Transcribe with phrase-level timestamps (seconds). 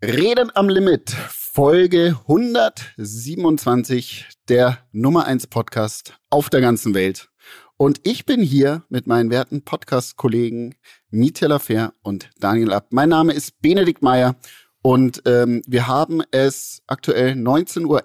[0.00, 7.30] Reden am Limit, Folge 127, der Nummer 1 Podcast auf der ganzen Welt.
[7.76, 10.76] Und ich bin hier mit meinen werten Podcast-Kollegen
[11.10, 12.86] Mietje Lafer und Daniel Ab.
[12.90, 14.36] Mein Name ist Benedikt Meyer
[14.82, 18.04] und ähm, wir haben es aktuell 19.11 Uhr.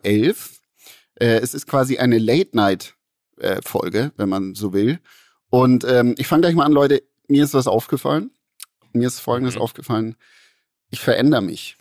[1.19, 4.99] Äh, es ist quasi eine Late-Night-Folge, äh, wenn man so will.
[5.51, 7.03] Und ähm, ich fange gleich mal an, Leute.
[7.27, 8.31] Mir ist was aufgefallen.
[8.93, 9.61] Mir ist Folgendes mhm.
[9.61, 10.15] aufgefallen.
[10.89, 11.77] Ich verändere mich.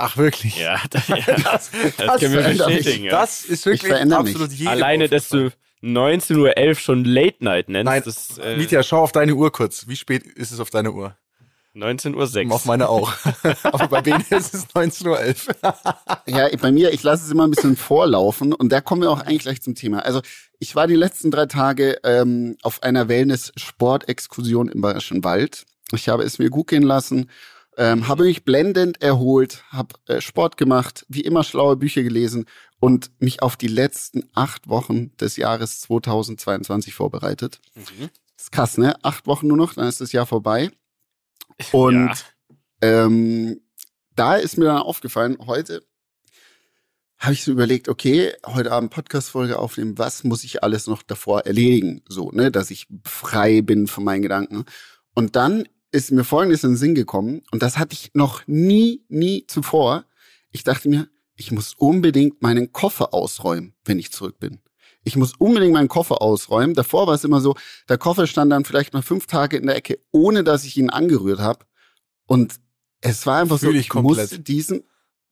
[0.00, 0.56] Ach wirklich?
[0.56, 3.04] Ja, das, ja, das, das können wir bestätigen.
[3.04, 3.10] Ja.
[3.10, 5.50] Das ist wirklich absolut jede Alleine, dass du
[5.82, 7.84] 19.11 Uhr schon Late Night nennst.
[7.84, 9.88] Nein, das, äh, Mietja, schau auf deine Uhr kurz.
[9.88, 11.16] Wie spät ist es auf deiner Uhr?
[11.74, 12.54] 19.06 Uhr.
[12.54, 13.12] Auf meine auch.
[13.64, 15.74] Aber bei denen ist es 19.11 Uhr.
[16.26, 19.20] ja, bei mir, ich lasse es immer ein bisschen vorlaufen und da kommen wir auch
[19.20, 20.00] eigentlich gleich zum Thema.
[20.00, 20.22] Also
[20.60, 25.66] ich war die letzten drei Tage ähm, auf einer Wellness-Sport-Exkursion im Bayerischen Wald.
[25.92, 27.28] Ich habe es mir gut gehen lassen
[27.78, 32.46] ähm, habe mich blendend erholt, habe äh, Sport gemacht, wie immer schlaue Bücher gelesen
[32.80, 37.60] und mich auf die letzten acht Wochen des Jahres 2022 vorbereitet.
[37.76, 38.10] Mhm.
[38.36, 38.96] Das ist krass, ne?
[39.04, 40.70] Acht Wochen nur noch, dann ist das Jahr vorbei.
[41.72, 42.16] Und ja.
[42.82, 43.60] ähm,
[44.16, 45.82] da ist mir dann aufgefallen, heute
[47.18, 51.46] habe ich so überlegt, okay, heute Abend Podcast-Folge aufnehmen, was muss ich alles noch davor
[51.46, 52.02] erledigen?
[52.08, 54.64] So, ne, dass ich frei bin von meinen Gedanken.
[55.14, 59.04] Und dann ist mir Folgendes in den Sinn gekommen und das hatte ich noch nie,
[59.08, 60.04] nie zuvor.
[60.50, 64.60] Ich dachte mir, ich muss unbedingt meinen Koffer ausräumen, wenn ich zurück bin.
[65.04, 66.74] Ich muss unbedingt meinen Koffer ausräumen.
[66.74, 67.54] Davor war es immer so,
[67.88, 70.90] der Koffer stand dann vielleicht mal fünf Tage in der Ecke, ohne dass ich ihn
[70.90, 71.64] angerührt habe.
[72.26, 72.56] Und
[73.00, 74.82] es war einfach Fühl so, ich, ich musste diesen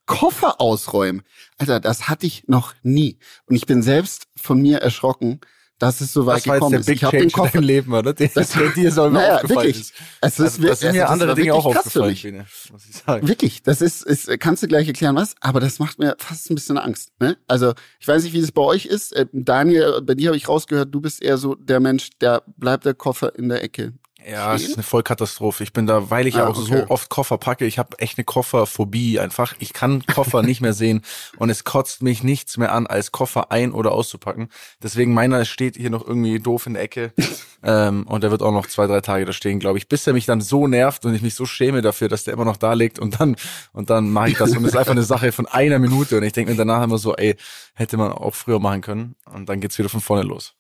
[0.07, 1.23] Koffer ausräumen.
[1.59, 3.19] Alter, das hatte ich noch nie.
[3.47, 5.41] Und ich bin selbst von mir erschrocken,
[5.79, 7.03] dass es so weit das war gekommen jetzt der Big ist.
[7.03, 8.13] Ich habe den Koffer Leben, oder?
[8.15, 9.81] Der, das, der dir so naja, aufgefallen wirklich.
[9.81, 9.95] ist.
[10.21, 13.29] Es ist also, das sind mir andere Dinge auch aufgefallen, Bene, muss ich sagen.
[13.29, 15.35] Wirklich, das ist, ist, kannst du gleich erklären, was?
[15.41, 17.11] Aber das macht mir fast ein bisschen Angst.
[17.21, 17.37] Ne?
[17.47, 19.13] Also ich weiß nicht, wie es bei euch ist.
[19.15, 22.87] Äh, Daniel, bei dir habe ich rausgehört, du bist eher so der Mensch, der bleibt
[22.87, 23.93] der Koffer in der Ecke.
[24.25, 25.63] Ja, es ist eine Vollkatastrophe.
[25.63, 26.85] Ich bin da, weil ich ah, ja auch okay.
[26.85, 29.55] so oft Koffer packe, ich habe echt eine Kofferphobie einfach.
[29.59, 31.03] Ich kann Koffer nicht mehr sehen
[31.39, 34.49] und es kotzt mich nichts mehr an, als Koffer ein- oder auszupacken.
[34.83, 37.13] Deswegen meiner steht hier noch irgendwie doof in der Ecke
[37.63, 40.13] ähm, und der wird auch noch zwei, drei Tage da stehen, glaube ich, bis er
[40.13, 42.73] mich dann so nervt und ich mich so schäme dafür, dass der immer noch da
[42.73, 43.37] liegt und dann
[43.73, 46.25] und dann mache ich das und es ist einfach eine Sache von einer Minute und
[46.25, 47.37] ich denke mir danach immer so, ey,
[47.75, 50.55] hätte man auch früher machen können und dann geht's wieder von vorne los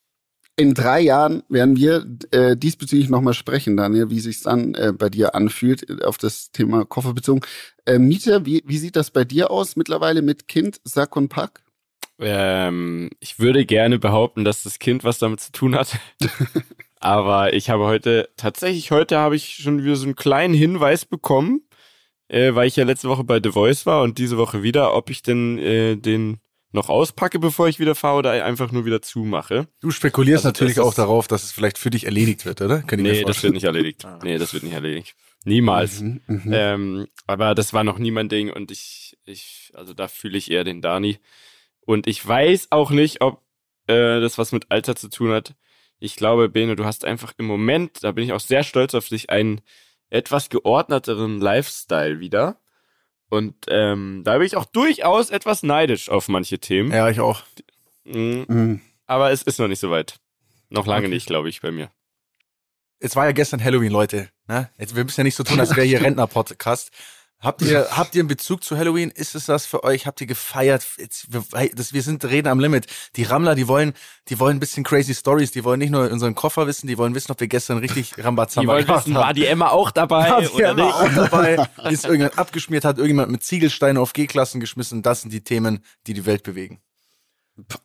[0.56, 5.10] in drei Jahren werden wir äh, diesbezüglich nochmal sprechen, Daniel, wie sich dann äh, bei
[5.10, 7.42] dir anfühlt äh, auf das Thema Koffer bezogen.
[7.84, 11.62] Äh, Mieter, wie, wie sieht das bei dir aus mittlerweile mit Kind, Sack und Pack?
[12.18, 15.98] Ähm, ich würde gerne behaupten, dass das Kind was damit zu tun hat.
[17.00, 21.68] Aber ich habe heute, tatsächlich heute habe ich schon wieder so einen kleinen Hinweis bekommen,
[22.28, 25.10] äh, weil ich ja letzte Woche bei The Voice war und diese Woche wieder, ob
[25.10, 26.40] ich denn äh, den
[26.76, 29.66] noch auspacke, bevor ich wieder fahre oder einfach nur wieder zumache.
[29.80, 32.82] Du spekulierst also natürlich auch darauf, dass es vielleicht für dich erledigt wird, oder?
[32.82, 34.04] Kann nee, das wird nicht erledigt.
[34.04, 34.20] Ah.
[34.22, 35.16] Nee, das wird nicht erledigt.
[35.44, 36.00] Niemals.
[36.00, 40.06] Mhm, mhm, ähm, aber das war noch nie mein Ding und ich, ich, also da
[40.06, 41.18] fühle ich eher den Dani.
[41.80, 43.42] Und ich weiß auch nicht, ob
[43.86, 45.54] äh, das was mit Alter zu tun hat.
[45.98, 49.08] Ich glaube, Bene, du hast einfach im Moment, da bin ich auch sehr stolz auf
[49.08, 49.62] dich, einen
[50.10, 52.60] etwas geordneteren Lifestyle wieder.
[53.28, 56.92] Und ähm, da bin ich auch durchaus etwas neidisch auf manche Themen.
[56.92, 57.42] Ja, ich auch.
[58.04, 58.44] Mhm.
[58.48, 58.80] Mhm.
[59.06, 60.16] Aber es ist noch nicht so weit.
[60.68, 61.14] Noch lange okay.
[61.14, 61.90] nicht, glaube ich, bei mir.
[62.98, 64.28] Es war ja gestern Halloween, Leute.
[64.48, 64.70] Ne?
[64.78, 66.90] Jetzt, wir müssen ja nicht so tun, als wäre hier Rentner-Podcast.
[67.40, 69.10] Habt ihr, habt ihr einen Bezug zu Halloween?
[69.10, 70.06] Ist es das für euch?
[70.06, 70.86] Habt ihr gefeiert?
[70.96, 72.86] Jetzt, wir, das, wir sind reden am Limit.
[73.16, 73.92] Die Rammler, die wollen,
[74.28, 75.50] die wollen ein bisschen crazy Stories.
[75.50, 78.62] Die wollen nicht nur unseren Koffer wissen, die wollen wissen, ob wir gestern richtig Rambazamba
[78.62, 79.24] die wollen wissen, haben.
[79.24, 80.94] War die Emma auch dabei war die oder Emma nicht?
[80.94, 81.68] auch dabei?
[81.90, 85.02] Ist irgendjemand abgeschmiert, hat irgendjemand mit Ziegelsteinen auf G-Klassen geschmissen?
[85.02, 86.80] Das sind die Themen, die die Welt bewegen.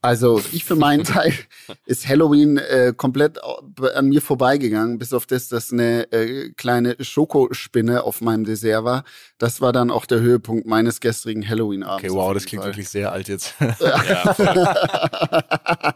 [0.02, 1.34] Also ich für meinen Teil
[1.86, 8.04] ist Halloween äh, komplett an mir vorbeigegangen, bis auf das, dass eine äh, kleine Schokospinne
[8.04, 9.04] auf meinem Dessert war.
[9.38, 12.04] Das war dann auch der Höhepunkt meines gestrigen Halloween-Abends.
[12.04, 12.72] Okay, wow, das klingt Fall.
[12.72, 13.56] wirklich sehr alt jetzt.
[13.82, 14.36] Ja.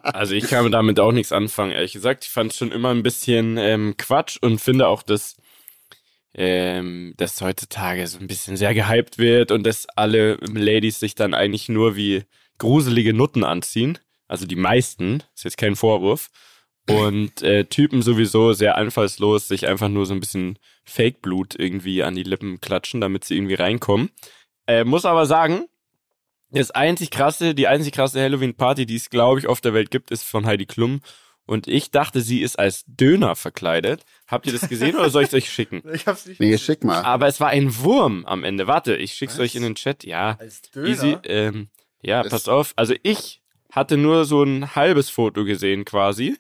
[0.02, 2.26] also ich kann damit auch nichts anfangen, ehrlich gesagt.
[2.26, 5.36] Ich fand es schon immer ein bisschen ähm, Quatsch und finde auch, dass
[6.34, 11.34] ähm, dass heutzutage so ein bisschen sehr gehypt wird und dass alle Ladies sich dann
[11.34, 12.24] eigentlich nur wie
[12.58, 14.00] gruselige Nutten anziehen.
[14.28, 16.30] Also die meisten, ist jetzt kein Vorwurf.
[16.88, 22.16] Und äh, Typen sowieso sehr einfallslos, sich einfach nur so ein bisschen Fake-Blut irgendwie an
[22.16, 24.12] die Lippen klatschen, damit sie irgendwie reinkommen.
[24.68, 25.66] Äh, muss aber sagen,
[26.52, 30.12] das einzig krasse, die einzig krasse Halloween-Party, die es, glaube ich, auf der Welt gibt,
[30.12, 31.02] ist von Heidi Klum.
[31.48, 34.04] Und ich dachte, sie ist als Döner verkleidet.
[34.28, 35.84] Habt ihr das gesehen oder soll ich es euch schicken?
[35.94, 37.04] Ich hab's nicht Nee, schick mal.
[37.04, 38.68] Aber es war ein Wurm am Ende.
[38.68, 39.42] Warte, ich schick's Was?
[39.42, 40.04] euch in den Chat.
[40.04, 40.38] Ja.
[40.40, 40.88] Als Döner?
[40.88, 41.18] Easy.
[41.26, 41.70] Ähm,
[42.06, 42.74] ja, das passt auf.
[42.76, 43.42] Also ich
[43.72, 46.38] hatte nur so ein halbes Foto gesehen quasi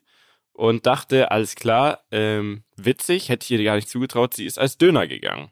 [0.53, 4.77] und dachte, alles klar, ähm, witzig, hätte ich ihr gar nicht zugetraut, sie ist als
[4.77, 5.51] Döner gegangen.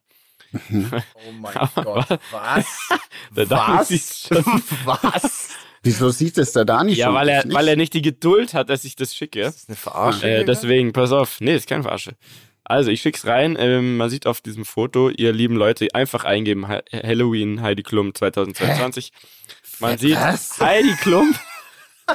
[1.25, 2.89] Oh mein Gott, was?
[3.31, 4.29] was?
[4.85, 5.49] was?
[5.81, 7.55] Wieso sieht es da da nicht Ja, weil er, nicht?
[7.55, 9.41] weil er nicht die Geduld hat, dass ich das schicke.
[9.41, 10.29] Das ist eine Verarsche.
[10.29, 11.41] Äh, deswegen, pass auf.
[11.41, 12.15] Nee, ist keine Verarsche.
[12.63, 13.57] Also, ich schick's rein.
[13.59, 19.11] Ähm, man sieht auf diesem Foto, ihr lieben Leute, einfach eingeben, Halloween Heidi Klum 2022.
[19.13, 19.27] Hä?
[19.79, 20.59] Man sieht Was?
[20.59, 21.33] Heidi Klum.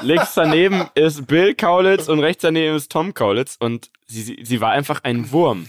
[0.03, 4.61] Links daneben ist Bill Kaulitz und rechts daneben ist Tom Kaulitz und sie, sie, sie
[4.61, 5.67] war einfach ein Wurm.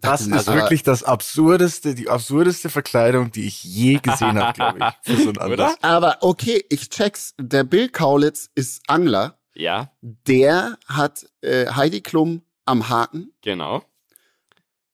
[0.00, 4.78] Das ist also, wirklich das absurdeste, die absurdeste Verkleidung, die ich je gesehen habe, glaube
[4.78, 5.16] ich.
[5.16, 5.76] Für so einen Anlass.
[5.82, 7.34] Aber okay, ich check's.
[7.38, 9.38] Der Bill Kaulitz ist Angler.
[9.54, 9.90] Ja.
[10.00, 13.32] Der hat äh, Heidi Klum am Haken.
[13.42, 13.82] Genau.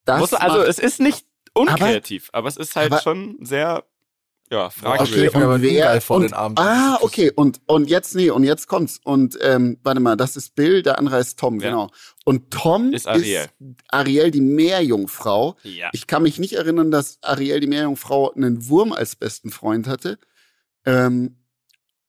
[0.06, 3.84] Das Muss, also es ist nicht unkreativ, aber, aber es ist halt aber, schon sehr
[4.54, 5.34] ja, fragwürdig.
[5.34, 6.58] Okay, und wer, vor und, den Abend.
[6.58, 9.00] Ah, okay, und, und jetzt, nee, und jetzt kommt's.
[9.02, 11.70] Und, ähm, warte mal, das ist Bill, der andere ist Tom, ja.
[11.70, 11.90] genau.
[12.24, 13.42] Und Tom ist Ariel.
[13.42, 13.50] ist
[13.88, 15.56] Ariel, die Meerjungfrau.
[15.64, 15.90] Ja.
[15.92, 20.18] Ich kann mich nicht erinnern, dass Ariel, die Meerjungfrau, einen Wurm als besten Freund hatte.
[20.86, 21.36] Ähm,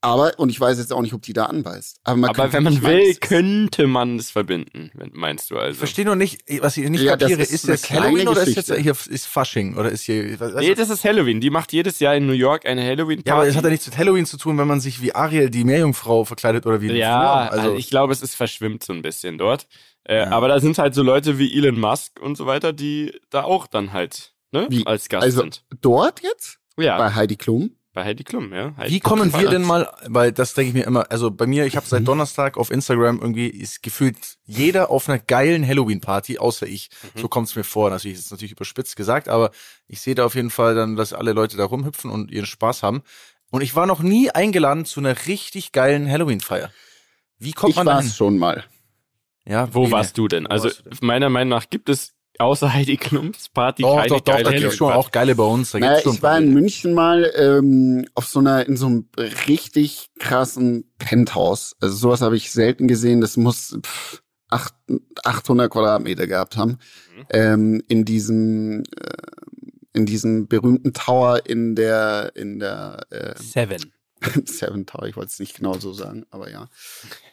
[0.05, 1.99] aber, und ich weiß jetzt auch nicht, ob die da anbeißt.
[2.03, 5.71] Aber, aber wenn man will, könnte man es verbinden, meinst du also.
[5.71, 8.55] Ich verstehe nur nicht, was ich nicht ja, kapiere, ist, ist das Halloween oder ist
[8.55, 11.41] jetzt hier ist Fasching oder ist hier was, Nee, das ist Halloween.
[11.41, 13.29] Die macht jedes Jahr in New York eine Halloween Party.
[13.29, 15.49] Ja, aber es hat ja nichts mit Halloween zu tun, wenn man sich wie Ariel
[15.49, 19.37] die Meerjungfrau verkleidet oder wie Ja, also ich glaube, es ist verschwimmt so ein bisschen
[19.37, 19.67] dort.
[20.07, 20.29] Äh, ja.
[20.29, 23.65] aber da sind halt so Leute wie Elon Musk und so weiter, die da auch
[23.65, 24.85] dann halt ne, wie?
[24.85, 25.63] als Gast also sind.
[25.81, 26.59] Dort jetzt?
[26.77, 26.97] Ja.
[26.97, 27.71] Bei Heidi Klum?
[27.95, 28.73] Bei Heidi Klum, ja.
[28.75, 31.65] Heidi Wie kommen wir denn mal, weil das denke ich mir immer, also bei mir,
[31.65, 32.07] ich habe seit mhm.
[32.07, 36.89] Donnerstag auf Instagram irgendwie, ist gefühlt jeder auf einer geilen Halloween-Party, außer ich.
[37.15, 37.21] Mhm.
[37.21, 39.51] So kommt es mir vor, natürlich ist es natürlich überspitzt gesagt, aber
[39.87, 42.83] ich sehe da auf jeden Fall dann, dass alle Leute da rumhüpfen und ihren Spaß
[42.83, 43.01] haben.
[43.49, 46.71] Und ich war noch nie eingeladen zu einer richtig geilen Halloween-Feier.
[47.39, 48.65] Wie kommt ich man da schon mal.
[49.47, 50.47] Ja, wo warst du denn?
[50.47, 50.69] Also
[50.99, 54.75] meiner Meinung nach gibt es außer Heidi Klumps Party doch, keine doch, doch, da gibt's
[54.75, 55.71] schon auch geile bei uns.
[55.71, 59.09] Da naja, ich war in München mal ähm, auf so einer in so einem
[59.47, 61.75] richtig krassen Penthouse.
[61.79, 63.21] Also sowas habe ich selten gesehen.
[63.21, 66.71] Das muss pff, 800 Quadratmeter gehabt haben.
[66.71, 67.25] Mhm.
[67.29, 69.17] Ähm, in diesem äh,
[69.93, 73.93] in diesem berühmten Tower in der in der äh, Seven.
[74.45, 76.67] Seven Tower, ich wollte es nicht genau so sagen, aber ja.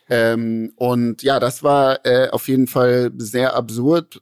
[0.08, 4.20] Ähm, und ja, das war äh, auf jeden Fall sehr absurd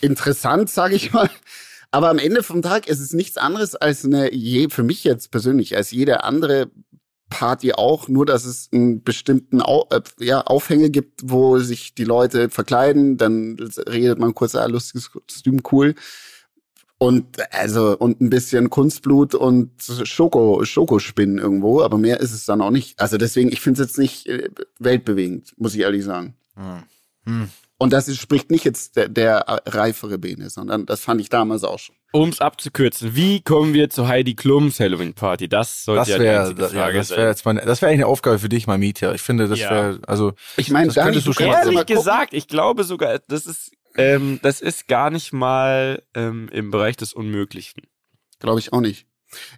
[0.00, 1.30] interessant, sage ich mal.
[1.90, 5.30] Aber am Ende vom Tag ist es nichts anderes als eine, je, für mich jetzt
[5.30, 6.70] persönlich, als jede andere
[7.30, 12.04] Party auch, nur dass es einen bestimmten Au äh, ja, Aufhänge gibt, wo sich die
[12.04, 13.56] Leute verkleiden, dann
[13.88, 15.94] redet man kurz, ah, lustiges Kostüm, cool.
[17.00, 19.70] Und also und ein bisschen Kunstblut und
[20.02, 22.98] Schoko, Schokospinnen irgendwo, aber mehr ist es dann auch nicht.
[22.98, 26.34] Also deswegen, ich finde es jetzt nicht äh, weltbewegend, muss ich ehrlich sagen.
[26.56, 26.82] Hm.
[27.24, 27.48] Hm.
[27.80, 31.62] Und das ist, spricht nicht jetzt der, der reifere Bene, sondern das fand ich damals
[31.62, 31.94] auch schon.
[32.10, 35.48] Um es abzukürzen, wie kommen wir zu Heidi Klums Halloween Party?
[35.48, 38.04] Das sollte das wär, ja die Frage ja, das wäre jetzt meine, das wäre eigentlich
[38.04, 39.14] eine Aufgabe für dich mal Mietja.
[39.14, 39.70] Ich finde, das ja.
[39.70, 44.40] wäre, also ich meine, da könntest du ehrlich gesagt, ich glaube sogar, das ist, ähm,
[44.42, 47.82] das ist gar nicht mal ähm, im Bereich des Unmöglichen.
[48.40, 49.06] Glaube ich auch nicht.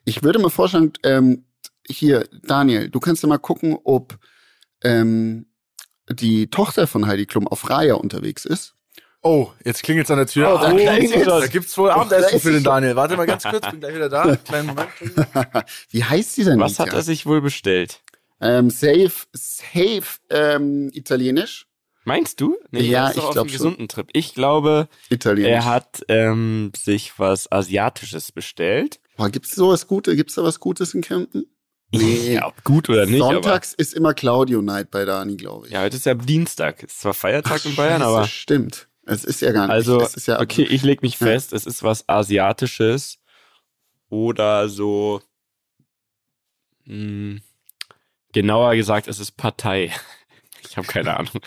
[0.05, 1.45] Ich würde mal vorschlagen, ähm,
[1.87, 4.19] hier Daniel, du kannst ja mal gucken, ob
[4.83, 5.47] ähm,
[6.13, 8.75] die Tochter von Heidi Klum auf Raya unterwegs ist.
[9.23, 10.55] Oh, jetzt klingelt es an der Tür.
[10.55, 12.97] Oh, da, oh, da gibt's wohl Abendessen für den Daniel.
[12.97, 14.37] Warte mal ganz kurz, bin gleich wieder da.
[14.45, 14.89] Kleinen Moment.
[15.91, 16.59] Wie heißt sie denn?
[16.59, 18.01] Was hat er sich wohl bestellt?
[18.41, 21.67] Ähm, safe, safe ähm, italienisch.
[22.05, 22.57] Meinst du?
[22.71, 24.09] Nee, ja, ich glaube gesunden Trip.
[24.15, 25.53] Ich glaube, Italienisch.
[25.53, 29.01] er hat ähm, sich was Asiatisches bestellt.
[29.19, 30.17] Boah, gibt's sowas Gutes?
[30.17, 31.45] Gibt's da was Gutes in Kempten?
[31.93, 33.19] Nee, ja, ob gut oder nicht.
[33.19, 35.73] Sonntags ist immer Claudio Night bei Dani, glaube ich.
[35.73, 36.85] Ja, heute ist ja Dienstag.
[36.85, 38.27] Ist zwar Feiertag Ach, in Bayern, Scheiße, aber.
[38.27, 38.89] Stimmt.
[39.07, 39.75] Es ist ja gar nicht.
[39.75, 41.27] Also, ja okay, ich leg mich ja.
[41.27, 43.19] fest, es ist was Asiatisches
[44.09, 45.21] oder so.
[46.85, 47.43] Mh, hm,
[48.33, 49.93] genauer gesagt, es ist Partei.
[50.63, 51.41] Ich habe keine Ahnung.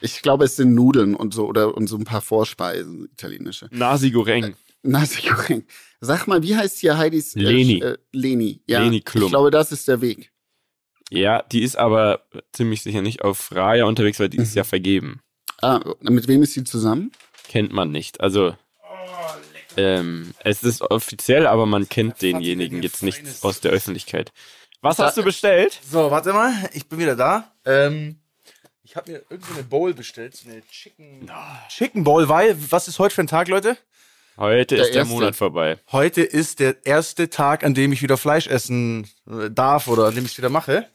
[0.00, 3.68] Ich glaube, es sind Nudeln und so oder und so ein paar Vorspeisen, italienische.
[3.70, 4.54] Nasi Goreng.
[4.82, 5.64] Nasi Goreng.
[6.00, 7.36] Sag mal, wie heißt hier Heidis?
[7.36, 7.80] Äh, Leni.
[7.80, 8.82] Äh, Leni, ja.
[8.82, 9.24] Leni Klum.
[9.24, 10.32] Ich glaube, das ist der Weg.
[11.10, 12.22] Ja, die ist aber
[12.52, 14.44] ziemlich sicher nicht auf Raya unterwegs, weil die mhm.
[14.44, 15.20] ist ja vergeben.
[15.60, 17.12] Ah, mit wem ist sie zusammen?
[17.48, 18.20] Kennt man nicht.
[18.20, 18.56] Also,
[19.76, 24.32] ähm, es ist offiziell, aber man kennt denjenigen jetzt nicht aus der Öffentlichkeit.
[24.80, 25.78] Was hast du bestellt?
[25.88, 27.52] So, warte mal, ich bin wieder da.
[27.64, 28.16] Ähm,
[28.82, 31.30] Ich habe mir irgendeine Bowl bestellt, so eine Chicken,
[31.68, 33.78] Chicken Bowl, weil, was ist heute für ein Tag, Leute?
[34.38, 35.14] Heute Der ist der erste.
[35.14, 35.78] Monat vorbei.
[35.92, 40.14] Heute ist der erste Tag, an dem ich wieder Fleisch essen äh, darf oder an
[40.14, 40.86] dem ich es wieder mache.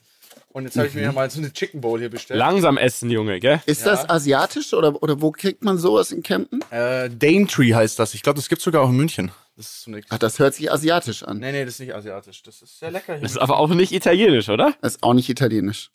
[0.49, 2.39] Und jetzt habe ich mir mal so eine Chicken Bowl hier bestellt.
[2.39, 3.61] Langsam essen, Junge, gell?
[3.67, 3.91] Ist Ja.
[3.91, 6.63] das asiatisch oder, oder wo kriegt man sowas in Kempten?
[6.71, 8.15] Äh, Daintree heißt das.
[8.15, 9.31] Ich glaube, das gibt sogar auch in München.
[9.55, 9.91] Das ist so.
[10.09, 11.37] Ach, das hört sich asiatisch an.
[11.37, 12.41] Nee, nee, das ist nicht asiatisch.
[12.41, 13.13] Das ist sehr lecker.
[13.13, 13.21] Hier.
[13.21, 14.73] Das ist aber auch nicht italienisch, oder?
[14.81, 15.91] Das ist auch nicht italienisch.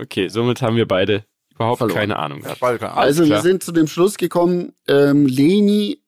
[0.00, 1.98] Okay, somit haben wir beide überhaupt Verloren.
[1.98, 2.62] keine Ahnung gehabt.
[2.82, 6.00] Also wir sind zu dem Schluss gekommen, ähm, Leni,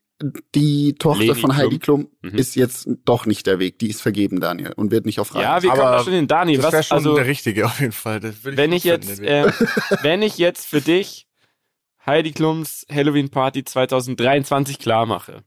[0.54, 2.34] die Tochter Leni von Heidi Klum, Mhm.
[2.36, 3.78] ist jetzt doch nicht der Weg.
[3.78, 5.42] Die ist vergeben, Daniel, und wird nicht auf Reisen.
[5.42, 6.56] Ja, wir Aber kommen schon den Dani.
[6.58, 8.20] das wäre schon also, der richtige auf jeden Fall.
[8.20, 9.60] Das würde wenn ich jetzt, finden, den Weg.
[9.60, 11.26] äh, wenn ich jetzt für dich
[12.04, 15.42] Heidi Klums Halloween Party 2023 klar mache,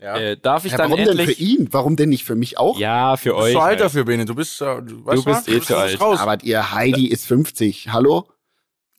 [0.00, 0.16] ja.
[0.16, 1.36] äh, darf ich ja, dann warum denn endlich?
[1.36, 1.68] für ihn?
[1.72, 2.78] Warum denn nicht für mich auch?
[2.78, 3.52] Ja, für du bist euch.
[3.52, 3.80] zu alt halt.
[3.80, 4.24] dafür, Bene.
[4.24, 6.00] Du bist, äh, du, weißt bist eh zu alt.
[6.00, 6.18] raus.
[6.20, 7.88] Aber ihr Heidi ist 50.
[7.92, 8.28] Hallo?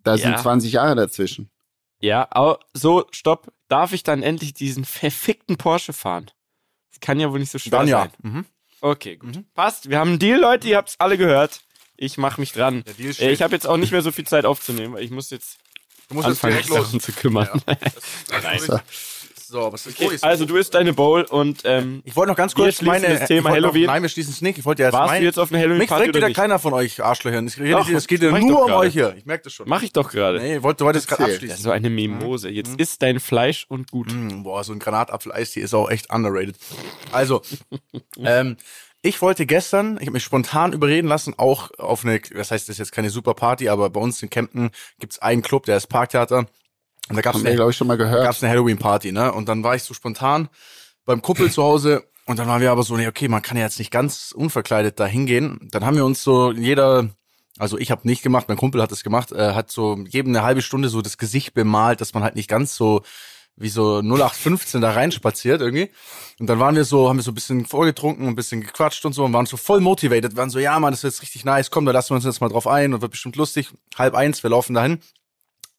[0.03, 0.37] Da sind Ja.
[0.37, 1.49] 20 Jahre dazwischen.
[2.03, 3.53] Ja, aber so, stopp.
[3.69, 6.29] Darf ich dann endlich diesen verfickten Porsche fahren?
[6.91, 7.99] Das kann ja wohl nicht so schwer Dann ja.
[8.01, 8.11] sein.
[8.21, 8.45] Mhm.
[8.81, 9.41] Okay, gut.
[9.53, 9.89] Passt.
[9.89, 10.67] Wir haben einen Deal, Leute.
[10.67, 11.61] Ihr habt's alle gehört.
[11.95, 12.83] Ich mache mich dran.
[12.83, 15.11] Der Deal Äh, ich habe jetzt auch nicht mehr so viel Zeit aufzunehmen, weil ich
[15.11, 15.59] muss jetzt
[16.09, 16.67] du musst jetzt anfangen, mich.
[16.67, 17.47] Sachen zu kümmern.
[18.43, 18.81] Nein.
[19.53, 19.71] So.
[19.71, 22.81] Was ist Okay, also du isst deine Bowl und ähm, Ich wollte noch ganz kurz
[22.81, 23.85] meine das Thema ich wollte noch, Halloween.
[23.85, 24.57] Nein, wir schließen es nicht.
[24.57, 26.35] Ich wollte ja jetzt warst mein, du jetzt auf eine Mich Halloween-Party fragt wieder nicht?
[26.35, 27.45] keiner von euch Arschlöchern.
[27.45, 27.55] Es
[28.07, 28.79] geht, es ich nur um gerade.
[28.79, 29.13] euch hier.
[29.15, 29.69] Ich merke das schon.
[29.69, 30.39] Mach ich doch gerade.
[30.39, 31.35] Nee, ich wollte, du wolltest gerade Erzähl.
[31.35, 31.63] Das ist abschließen.
[31.65, 32.49] so eine Mimose.
[32.49, 34.11] Jetzt isst dein Fleisch und gut.
[34.11, 36.55] Mm, boah, so ein Granatapfel-Eis, die ist auch echt underrated.
[37.11, 37.43] Also,
[38.25, 38.57] ähm,
[39.03, 42.73] ich wollte gestern, ich habe mich spontan überreden lassen, auch auf eine, das heißt, das
[42.73, 45.87] ist jetzt keine super Party, aber bei uns in Kempten gibt's einen Club, der ist
[45.87, 46.47] Parktheater.
[47.09, 48.23] Und da wir, eine, glaube ich, schon mal gehört.
[48.23, 49.33] gab's eine Halloween-Party, ne?
[49.33, 50.49] Und dann war ich so spontan
[51.05, 53.63] beim Kuppel zu Hause und dann waren wir aber so, nee, okay, man kann ja
[53.63, 55.59] jetzt nicht ganz unverkleidet da hingehen.
[55.71, 57.09] Dann haben wir uns so jeder,
[57.57, 60.43] also ich habe nicht gemacht, mein Kumpel hat es gemacht, äh, hat so jedem eine
[60.43, 63.01] halbe Stunde so das Gesicht bemalt, dass man halt nicht ganz so
[63.55, 65.91] wie so 0815 da reinspaziert irgendwie.
[66.39, 69.13] Und dann waren wir so, haben wir so ein bisschen vorgetrunken, ein bisschen gequatscht und
[69.13, 71.69] so und waren so voll motivated, waren so, ja, Mann, das wird jetzt richtig nice,
[71.69, 73.69] komm, da lassen wir uns jetzt mal drauf ein und wird bestimmt lustig.
[73.95, 74.99] Halb eins, wir laufen dahin.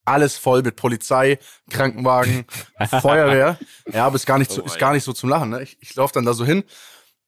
[0.04, 1.38] Alles voll mit Polizei,
[1.70, 2.44] Krankenwagen,
[3.00, 3.58] Feuerwehr.
[3.92, 5.50] Ja, aber ist gar nicht so, Oh, ist gar nicht so zum Lachen.
[5.50, 5.62] Ne?
[5.62, 6.64] Ich, ich laufe dann da so hin.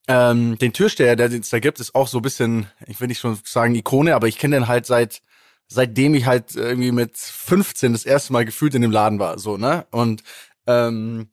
[0.09, 3.18] Ähm, den Türsteher, der es da gibt, ist auch so ein bisschen, ich will nicht
[3.18, 5.21] schon sagen Ikone, aber ich kenne den halt seit
[5.68, 9.56] seitdem ich halt irgendwie mit 15 das erste Mal gefühlt in dem Laden war, so,
[9.56, 9.87] ne?
[9.90, 10.23] Und
[10.66, 11.28] ähm,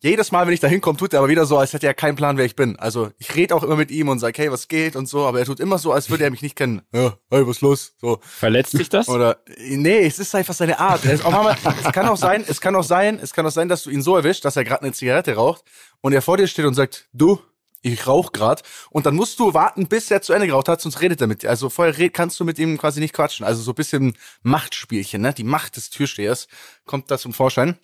[0.00, 2.16] jedes Mal, wenn ich da hinkomme, tut er aber wieder so, als hätte er keinen
[2.16, 2.78] Plan, wer ich bin.
[2.78, 5.40] Also ich rede auch immer mit ihm und sage, hey, was geht und so, aber
[5.40, 6.82] er tut immer so, als würde er mich nicht kennen.
[6.92, 7.94] Ja, hey, was los?
[8.00, 8.20] So.
[8.22, 9.08] Verletzt dich das?
[9.08, 11.04] Oder nee, es ist einfach seine Art.
[11.04, 13.82] Ist mal, es kann auch sein, es kann auch sein, es kann auch sein, dass
[13.82, 15.64] du ihn so erwischt, dass er gerade eine Zigarette raucht
[16.00, 17.40] und er vor dir steht und sagt, du,
[17.82, 21.00] ich rauch grad und dann musst du warten, bis er zu Ende geraucht hat, sonst
[21.00, 21.50] redet er mit dir.
[21.50, 23.46] Also vorher kannst du mit ihm quasi nicht quatschen.
[23.46, 25.32] Also so ein bisschen Machtspielchen, ne?
[25.32, 26.48] Die Macht des Türstehers
[26.84, 27.78] kommt da zum Vorschein.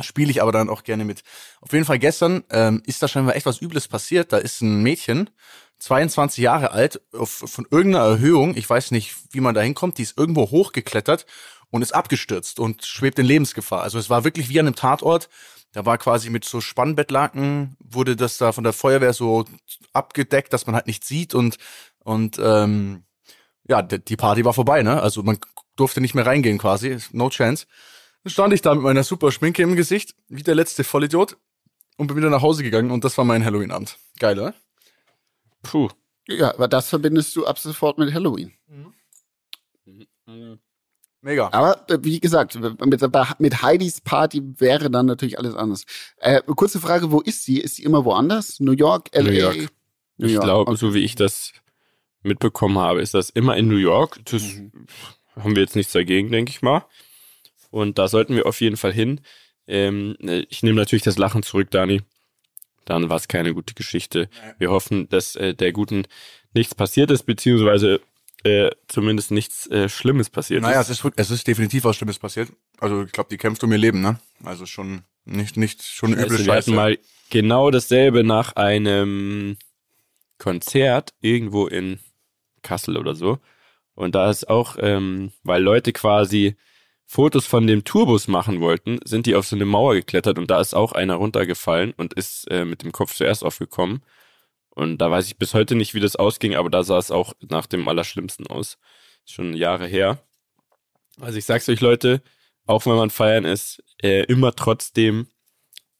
[0.00, 1.22] Spiele ich aber dann auch gerne mit.
[1.60, 4.32] Auf jeden Fall gestern ähm, ist da scheinbar echt was Übles passiert.
[4.32, 5.30] Da ist ein Mädchen,
[5.78, 10.02] 22 Jahre alt, auf, von irgendeiner Erhöhung, ich weiß nicht, wie man da hinkommt, die
[10.02, 11.26] ist irgendwo hochgeklettert
[11.70, 13.82] und ist abgestürzt und schwebt in Lebensgefahr.
[13.82, 15.28] Also es war wirklich wie an einem Tatort.
[15.72, 19.44] Da war quasi mit so Spannbettlaken, wurde das da von der Feuerwehr so
[19.92, 21.58] abgedeckt, dass man halt nicht sieht und,
[22.02, 23.04] und ähm,
[23.68, 25.02] ja, die Party war vorbei, ne?
[25.02, 25.38] Also man
[25.76, 27.66] durfte nicht mehr reingehen quasi, no chance.
[28.28, 31.36] Stand ich da mit meiner super Schminke im Gesicht, wie der letzte Vollidiot
[31.96, 33.98] und bin wieder nach Hause gegangen und das war mein Halloween-Abend.
[34.18, 34.54] Geil, oder?
[35.62, 35.88] Puh.
[36.28, 38.52] Ja, aber das verbindest du ab sofort mit Halloween.
[41.20, 41.48] Mega.
[41.52, 45.84] Aber äh, wie gesagt, mit, mit Heidis Party wäre dann natürlich alles anders.
[46.18, 47.58] Äh, kurze Frage, wo ist sie?
[47.58, 48.60] Ist sie immer woanders?
[48.60, 49.22] New York, LA?
[49.22, 49.68] New York.
[50.18, 50.78] New Ich glaube, Okay.
[50.78, 51.52] so wie ich das
[52.22, 54.20] mitbekommen habe, ist das immer in New York.
[54.26, 54.42] Das
[55.36, 56.84] haben wir jetzt nichts dagegen, denke ich mal.
[57.70, 59.20] Und da sollten wir auf jeden Fall hin.
[59.66, 60.16] Ähm,
[60.48, 62.02] ich nehme natürlich das Lachen zurück, Dani.
[62.84, 64.30] Dann war es keine gute Geschichte.
[64.58, 66.06] Wir hoffen, dass äh, der Guten
[66.54, 68.00] nichts passiert ist, beziehungsweise
[68.44, 70.88] äh, zumindest nichts äh, Schlimmes passiert Naja, ist.
[70.88, 72.50] es ist, es ist definitiv was Schlimmes passiert.
[72.78, 74.18] Also ich glaube, die kämpft um ihr Leben, ne?
[74.44, 76.98] Also schon nicht, nicht schon üble Also wir hatten mal
[77.30, 79.56] genau dasselbe nach einem
[80.38, 81.98] Konzert irgendwo in
[82.62, 83.38] Kassel oder so.
[83.94, 86.56] Und da ist auch, ähm, weil Leute quasi
[87.10, 90.60] Fotos von dem Tourbus machen wollten, sind die auf so eine Mauer geklettert und da
[90.60, 94.02] ist auch einer runtergefallen und ist äh, mit dem Kopf zuerst aufgekommen.
[94.68, 97.32] Und da weiß ich bis heute nicht, wie das ausging, aber da sah es auch
[97.48, 98.76] nach dem Allerschlimmsten aus.
[99.24, 100.22] Schon Jahre her.
[101.18, 102.20] Also ich sag's euch, Leute,
[102.66, 105.28] auch wenn man feiern ist, äh, immer trotzdem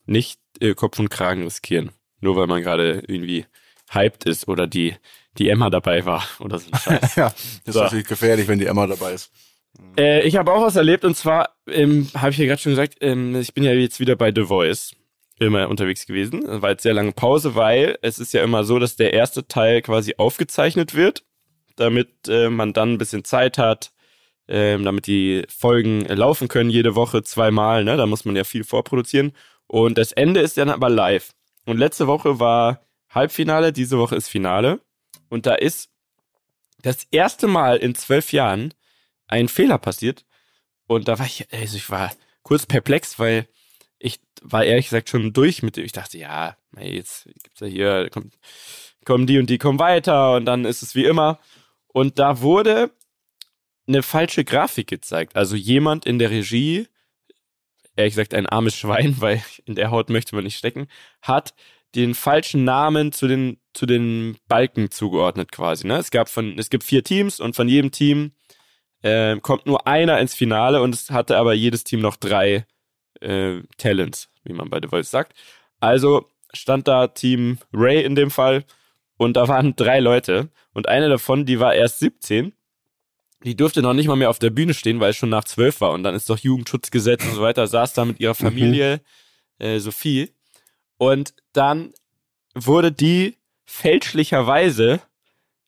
[0.05, 1.91] nicht äh, Kopf und Kragen riskieren.
[2.21, 3.47] Nur weil man gerade irgendwie
[3.89, 4.95] hyped ist oder die,
[5.39, 7.15] die Emma dabei war oder so ein Scheiß.
[7.17, 7.29] ja,
[7.65, 7.81] das So.
[7.81, 9.33] ist natürlich gefährlich, wenn die Emma dabei ist.
[9.97, 12.97] Äh, ich habe auch was erlebt und zwar ähm, habe ich ja gerade schon gesagt,
[13.01, 14.93] ähm, ich bin ja jetzt wieder bei The Voice
[15.39, 16.45] immer unterwegs gewesen.
[16.45, 19.47] Das war jetzt sehr lange Pause, weil es ist ja immer so, dass der erste
[19.47, 21.25] Teil quasi aufgezeichnet wird,
[21.77, 23.93] damit äh, man dann ein bisschen Zeit hat,
[24.49, 27.85] ähm, damit die Folgen laufen können jede Woche zweimal.
[27.85, 27.97] Ne?
[27.97, 29.33] Da muss man ja viel vorproduzieren.
[29.67, 31.33] Und das Ende ist dann aber live.
[31.67, 34.81] Und letzte Woche war Halbfinale, diese Woche ist Finale.
[35.29, 35.91] Und da ist
[36.83, 38.73] das erste Mal in zwölf Jahren
[39.29, 40.25] ein Fehler passiert.
[40.87, 42.11] Und da war ich, also ich war
[42.43, 43.47] kurz perplex, weil
[43.99, 45.85] ich war ehrlich gesagt schon durch mit dem.
[45.85, 48.35] Ich dachte, ja, jetzt gibt's ja hier, kommt,
[49.05, 51.39] kommen die und die kommen weiter und dann ist es wie immer.
[51.89, 52.91] Und da wurde
[53.87, 55.37] eine falsche Grafik gezeigt.
[55.37, 56.89] Also jemand in der Regie,
[57.97, 60.89] ehrlich gesagt ein armes Schwein, weil in der Haut möchte man nicht stecken,
[61.23, 61.55] hat
[61.95, 65.87] den falschen Namen zu den, zu den Balken zugeordnet quasi.
[65.87, 65.97] Ne?
[65.97, 68.33] Es, gab von, es gibt vier Teams und von jedem Team
[69.03, 72.67] äh, kommt nur einer ins Finale und es hatte aber jedes Team noch drei
[73.21, 75.35] äh, Talents, wie man bei The Voice sagt.
[75.81, 78.65] Also stand da Team Ray in dem Fall
[79.17, 82.53] und da waren drei Leute und eine davon, die war erst 17.
[83.45, 85.81] Die durfte noch nicht mal mehr auf der Bühne stehen, weil es schon nach zwölf
[85.81, 88.47] war und dann ist doch Jugendschutzgesetz und so weiter, saß da mit ihrer mhm.
[88.47, 89.01] Familie
[89.59, 90.33] äh, Sophie
[90.97, 91.93] und dann
[92.55, 95.01] wurde die fälschlicherweise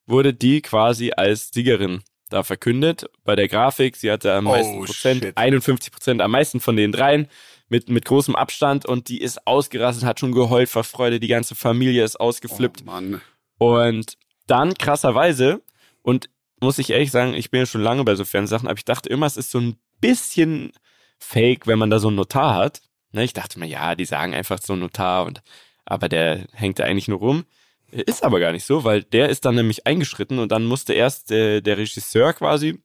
[0.07, 3.07] wurde die quasi als Siegerin da verkündet.
[3.25, 5.37] Bei der Grafik, sie hatte am meisten oh, Prozent, shit.
[5.37, 7.29] 51 Prozent am meisten von den dreien
[7.69, 11.55] mit, mit großem Abstand und die ist ausgerastet, hat schon geheult vor Freude, die ganze
[11.55, 12.83] Familie ist ausgeflippt.
[12.83, 13.21] Oh, Mann.
[13.59, 15.63] Und dann krasserweise,
[16.03, 18.85] und muss ich ehrlich sagen, ich bin ja schon lange bei so Fernsachen, aber ich
[18.85, 20.73] dachte immer, es ist so ein bisschen
[21.19, 22.83] fake, wenn man da so einen Notar hat.
[23.13, 25.43] Ne, ich dachte mir, ja, die sagen einfach so einen Notar und
[25.85, 27.45] aber der hängt da eigentlich nur rum.
[27.91, 31.31] Ist aber gar nicht so, weil der ist dann nämlich eingeschritten und dann musste erst
[31.33, 32.81] äh, der Regisseur quasi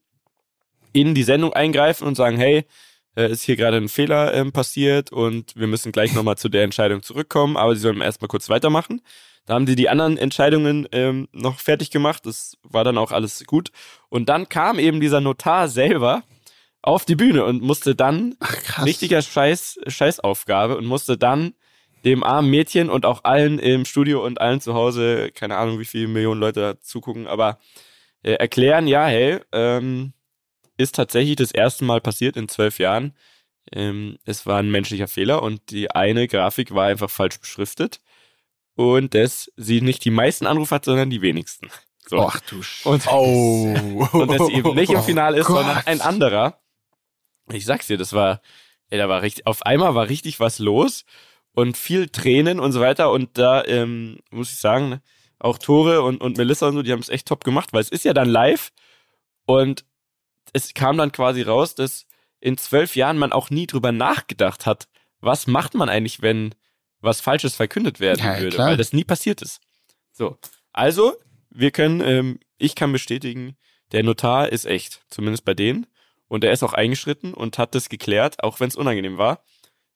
[0.92, 2.64] in die Sendung eingreifen und sagen, hey,
[3.16, 6.64] äh, ist hier gerade ein Fehler ähm, passiert und wir müssen gleich nochmal zu der
[6.64, 9.00] Entscheidung zurückkommen, aber sie sollen erstmal kurz weitermachen.
[9.46, 13.44] Da haben sie die anderen Entscheidungen ähm, noch fertig gemacht, das war dann auch alles
[13.46, 13.70] gut.
[14.08, 16.24] Und dann kam eben dieser Notar selber
[16.82, 21.54] auf die Bühne und musste dann, Ach, richtiger Scheiß, Scheißaufgabe und musste dann
[22.06, 25.84] dem armen Mädchen und auch allen im Studio und allen zu Hause, keine Ahnung, wie
[25.84, 27.58] viele Millionen Leute da zugucken, aber
[28.22, 30.12] äh, erklären, ja, hey, ähm,
[30.78, 33.14] ist tatsächlich das erste Mal passiert in zwölf Jahren.
[33.72, 38.00] Ähm, es war ein menschlicher Fehler und die eine Grafik war einfach falsch beschriftet
[38.76, 41.68] und dass sie nicht die meisten Anrufe hat, sondern die wenigsten.
[42.08, 42.20] So.
[42.20, 43.74] Ach du Sch und, oh.
[44.12, 46.60] und dass sie eben nicht im Finale ist, oh sondern ein anderer.
[47.50, 48.40] Ich sag's dir, das war,
[48.90, 51.04] ey, da war richtig, auf einmal war richtig was los
[51.56, 53.10] und viel Tränen und so weiter.
[53.10, 55.00] Und da ähm, muss ich sagen,
[55.38, 57.88] auch Tore und, und Melissa und so, die haben es echt top gemacht, weil es
[57.88, 58.72] ist ja dann live
[59.46, 59.84] und
[60.52, 62.06] es kam dann quasi raus, dass
[62.40, 64.86] in zwölf Jahren man auch nie drüber nachgedacht hat,
[65.20, 66.54] was macht man eigentlich, wenn
[67.00, 68.68] was Falsches verkündet werden ja, würde, klar.
[68.68, 69.60] weil das nie passiert ist.
[70.12, 70.36] So,
[70.72, 71.14] also
[71.48, 73.56] wir können, ähm, ich kann bestätigen,
[73.92, 75.86] der Notar ist echt, zumindest bei denen.
[76.28, 79.44] Und er ist auch eingeschritten und hat das geklärt, auch wenn es unangenehm war.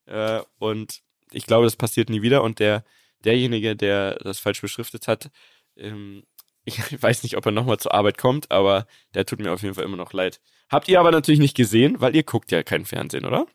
[0.06, 2.84] Äh, und ich glaube, das passiert nie wieder und der,
[3.24, 5.30] derjenige, der das falsch beschriftet hat,
[5.76, 6.24] ähm,
[6.64, 9.74] ich weiß nicht, ob er nochmal zur Arbeit kommt, aber der tut mir auf jeden
[9.74, 10.40] Fall immer noch leid.
[10.70, 13.46] Habt ihr aber natürlich nicht gesehen, weil ihr guckt ja kein Fernsehen, oder?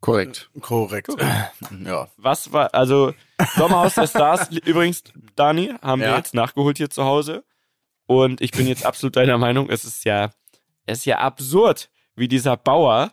[0.00, 0.50] Korrekt.
[0.60, 1.08] Korrekt.
[1.84, 2.08] Ja.
[2.16, 3.12] Was war, also
[3.56, 5.02] Sommerhaus der Stars, übrigens,
[5.34, 6.10] Dani, haben ja.
[6.10, 7.44] wir jetzt nachgeholt hier zu Hause.
[8.06, 10.30] Und ich bin jetzt absolut deiner Meinung, es ist ja,
[10.84, 13.12] es ist ja absurd, wie dieser Bauer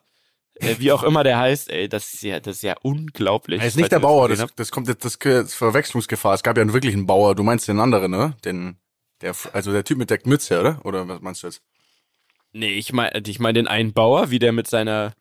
[0.56, 3.62] äh, wie auch immer der heißt, ey, das ist ja, das ist ja unglaublich.
[3.62, 6.34] Er ist nicht der Bauer, das, das kommt jetzt, das, das Verwechslungsgefahr.
[6.34, 7.36] Es gab ja einen wirklichen Bauer.
[7.36, 8.36] Du meinst den anderen, ne?
[8.46, 8.78] Den,
[9.22, 10.86] der, also der Typ mit der Mütze, oder?
[10.86, 11.62] Oder was meinst du jetzt?
[12.52, 15.14] Nee, ich meine, ich meine den einen Bauer, wie der mit seiner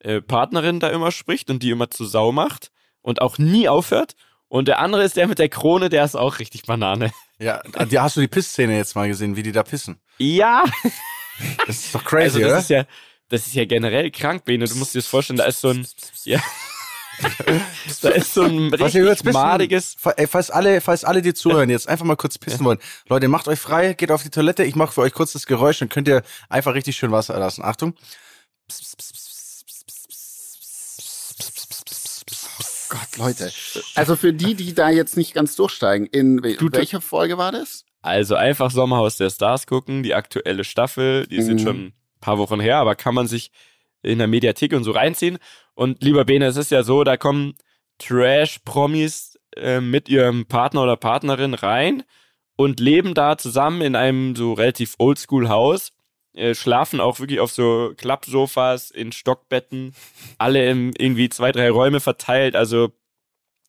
[0.00, 4.16] äh, Partnerin da immer spricht und die immer zu Sau macht und auch nie aufhört.
[4.48, 7.12] Und der andere ist der mit der Krone, der ist auch richtig Banane.
[7.38, 7.62] Ja,
[7.96, 10.00] hast du die Pissszene jetzt mal gesehen, wie die da pissen?
[10.18, 10.64] Ja.
[11.66, 12.58] Das ist doch crazy, also das oder?
[12.58, 12.84] Ist ja,
[13.30, 14.66] das ist ja generell krank, Bene.
[14.66, 15.86] Du musst dir das vorstellen, da ist so ein,
[16.24, 16.42] ja.
[18.02, 19.96] da ist so ein richtig madiges.
[19.98, 22.78] Falls alle, falls alle, die zuhören, jetzt einfach mal kurz pissen wollen.
[23.08, 24.64] Leute, macht euch frei, geht auf die Toilette.
[24.64, 27.62] Ich mache für euch kurz das Geräusch, dann könnt ihr einfach richtig schön Wasser lassen.
[27.64, 27.94] Achtung.
[32.88, 33.52] Gott, Leute.
[33.94, 37.84] Also für die, die da jetzt nicht ganz durchsteigen, in welcher Folge war das?
[38.02, 41.44] Also einfach Sommerhaus der Stars gucken, die aktuelle Staffel, die mhm.
[41.44, 43.50] sind schon paar Wochen her, aber kann man sich
[44.02, 45.38] in der Mediathek und so reinziehen.
[45.74, 47.54] Und lieber Bene, es ist ja so, da kommen
[47.98, 52.02] Trash-Promis äh, mit ihrem Partner oder Partnerin rein
[52.56, 55.92] und leben da zusammen in einem so relativ Oldschool-Haus.
[56.34, 59.94] äh, schlafen auch wirklich auf so Klappsofas in Stockbetten,
[60.38, 62.54] alle im irgendwie zwei, drei Räume verteilt.
[62.56, 62.92] Also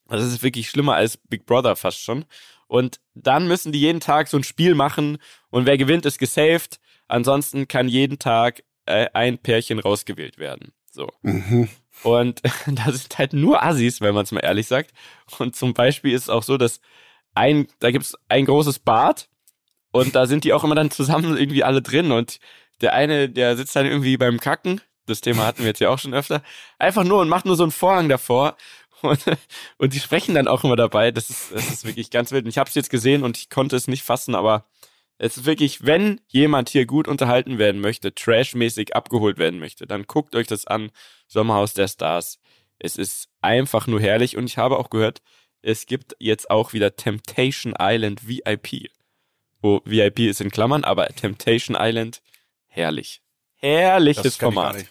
[0.07, 2.25] das ist wirklich schlimmer als Big Brother fast schon.
[2.67, 5.17] Und dann müssen die jeden Tag so ein Spiel machen
[5.49, 6.79] und wer gewinnt, ist gesaved.
[7.11, 10.71] Ansonsten kann jeden Tag äh, ein Pärchen rausgewählt werden.
[10.89, 11.09] So.
[11.21, 11.67] Mhm.
[12.03, 14.91] Und da sind halt nur Assis, wenn man es mal ehrlich sagt.
[15.37, 16.79] Und zum Beispiel ist es auch so, dass
[17.35, 19.27] ein, da gibt's ein großes Bad
[19.91, 22.39] und da sind die auch immer dann zusammen irgendwie alle drin und
[22.79, 25.99] der eine, der sitzt dann irgendwie beim Kacken, das Thema hatten wir jetzt ja auch
[25.99, 26.41] schon öfter,
[26.79, 28.55] einfach nur und macht nur so einen Vorhang davor
[29.01, 29.19] und,
[29.77, 31.11] und die sprechen dann auch immer dabei.
[31.11, 32.45] Das ist, das ist wirklich ganz wild.
[32.45, 34.65] Und ich habe es jetzt gesehen und ich konnte es nicht fassen, aber
[35.23, 40.07] es ist wirklich, wenn jemand hier gut unterhalten werden möchte, trashmäßig abgeholt werden möchte, dann
[40.07, 40.89] guckt euch das an.
[41.27, 42.39] Sommerhaus der Stars.
[42.79, 45.21] Es ist einfach nur herrlich und ich habe auch gehört,
[45.61, 48.89] es gibt jetzt auch wieder Temptation Island VIP.
[49.61, 52.23] Wo VIP ist in Klammern, aber Temptation Island,
[52.65, 53.21] herrlich.
[53.57, 54.77] Herrliches das Format.
[54.77, 54.87] Ich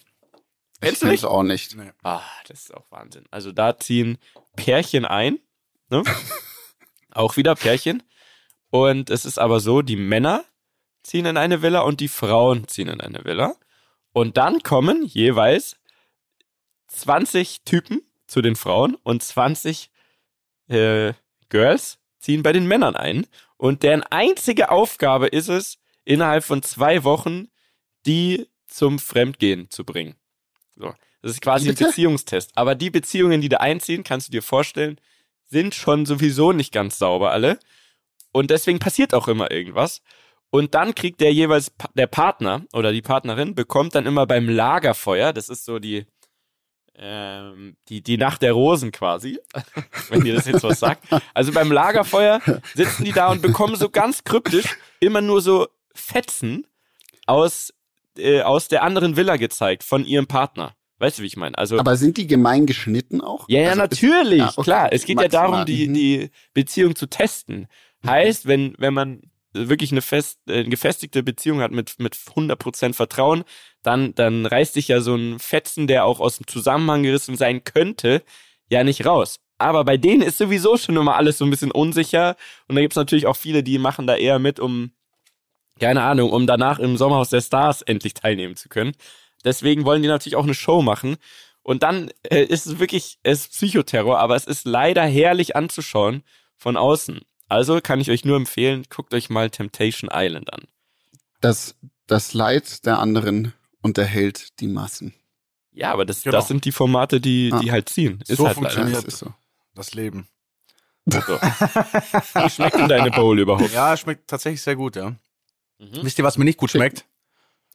[0.80, 1.24] Kennst du nicht?
[1.24, 1.74] auch nicht.
[1.74, 1.90] Nee.
[2.04, 3.24] Ah, das ist auch Wahnsinn.
[3.32, 4.16] Also da ziehen
[4.54, 5.40] Pärchen ein,
[5.88, 6.04] ne?
[7.10, 8.04] auch wieder Pärchen.
[8.70, 10.44] Und es ist aber so, die Männer
[11.02, 13.56] ziehen in eine Villa und die Frauen ziehen in eine Villa.
[14.12, 15.76] Und dann kommen jeweils
[16.88, 19.90] 20 Typen zu den Frauen und 20
[20.68, 21.12] äh,
[21.48, 23.26] Girls ziehen bei den Männern ein.
[23.56, 27.48] Und deren einzige Aufgabe ist es, innerhalb von zwei Wochen
[28.06, 30.16] die zum Fremdgehen zu bringen.
[30.74, 30.94] So.
[31.22, 31.84] Das ist quasi Bitte?
[31.84, 32.52] ein Beziehungstest.
[32.56, 34.98] Aber die Beziehungen, die da einziehen, kannst du dir vorstellen,
[35.44, 37.58] sind schon sowieso nicht ganz sauber alle.
[38.32, 40.02] Und deswegen passiert auch immer irgendwas.
[40.50, 45.32] Und dann kriegt der jeweils, der Partner oder die Partnerin bekommt dann immer beim Lagerfeuer,
[45.32, 46.06] das ist so die,
[46.96, 49.38] ähm, die, die Nacht der Rosen quasi,
[50.08, 51.04] wenn ihr das jetzt was sagt.
[51.34, 52.40] Also beim Lagerfeuer
[52.74, 56.66] sitzen die da und bekommen so ganz kryptisch immer nur so Fetzen
[57.26, 57.72] aus,
[58.18, 60.74] äh, aus der anderen Villa gezeigt von ihrem Partner.
[60.98, 61.56] Weißt du, wie ich meine?
[61.56, 63.46] Also, Aber sind die gemein geschnitten auch?
[63.48, 64.92] Ja, ja, also natürlich, ist, ja, okay, klar.
[64.92, 65.44] Es geht maximal.
[65.44, 65.94] ja darum, die, mhm.
[65.94, 67.68] die Beziehung zu testen.
[68.06, 73.44] Heißt, wenn, wenn man wirklich eine, fest, äh, gefestigte Beziehung hat mit, mit 100% Vertrauen,
[73.82, 77.64] dann, dann reißt sich ja so ein Fetzen, der auch aus dem Zusammenhang gerissen sein
[77.64, 78.22] könnte,
[78.68, 79.40] ja nicht raus.
[79.58, 82.36] Aber bei denen ist sowieso schon immer alles so ein bisschen unsicher.
[82.66, 84.92] Und da gibt's natürlich auch viele, die machen da eher mit, um,
[85.78, 88.92] keine Ahnung, um danach im Sommerhaus der Stars endlich teilnehmen zu können.
[89.44, 91.16] Deswegen wollen die natürlich auch eine Show machen.
[91.62, 96.22] Und dann äh, ist es wirklich, es ist Psychoterror, aber es ist leider herrlich anzuschauen
[96.56, 97.20] von außen.
[97.50, 100.68] Also kann ich euch nur empfehlen, guckt euch mal Temptation Island an.
[101.40, 101.74] Das,
[102.06, 105.14] das Leid der anderen unterhält die Massen.
[105.72, 106.36] Ja, aber das, genau.
[106.36, 107.72] das sind die Formate, die, die ah.
[107.72, 108.22] halt ziehen.
[108.28, 109.34] Ist so halt funktioniert das, so.
[109.74, 110.28] das Leben.
[111.06, 111.18] So.
[111.20, 113.72] Wie schmeckt denn deine Bowl überhaupt?
[113.72, 115.10] Ja, schmeckt tatsächlich sehr gut, ja.
[115.78, 116.02] Mhm.
[116.02, 116.82] Wisst ihr, was mir nicht gut Chicken.
[116.82, 117.04] schmeckt?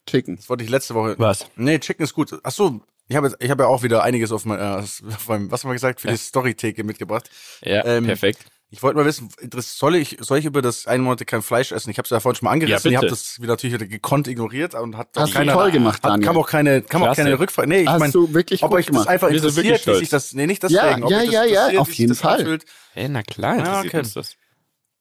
[0.08, 0.36] Chicken.
[0.38, 1.16] Das wollte ich letzte Woche.
[1.18, 1.50] Was?
[1.58, 2.40] Nee, Chicken ist gut.
[2.44, 5.52] Ach so, ich habe ich hab ja auch wieder einiges auf, mein, äh, auf meinem,
[5.52, 6.14] was haben wir gesagt, für ja.
[6.14, 7.30] die Storytheke mitgebracht.
[7.62, 8.46] Ja, ähm, perfekt.
[8.72, 11.92] Ich wollte mal wissen, soll ich, soll ich über das ein Monat kein Fleisch essen?
[11.92, 12.92] Ich habe es ja vorhin schon mal angerissen.
[12.92, 16.04] Ja, ich habe das wieder natürlich wieder gekonnt ignoriert und hat Hast keine, toll gemacht,
[16.04, 17.70] hat, kam auch keine, kam auch keine Rückfrage.
[17.70, 18.14] Nee, ich meine,
[18.62, 21.08] ob euch das einfach Wir interessiert, wie sich das, nee, nicht deswegen.
[21.08, 22.60] Ja, ja, ja, ja, auf jeden Fall.
[22.94, 24.00] Hey, na klar, ja, okay.
[24.00, 24.36] uns das.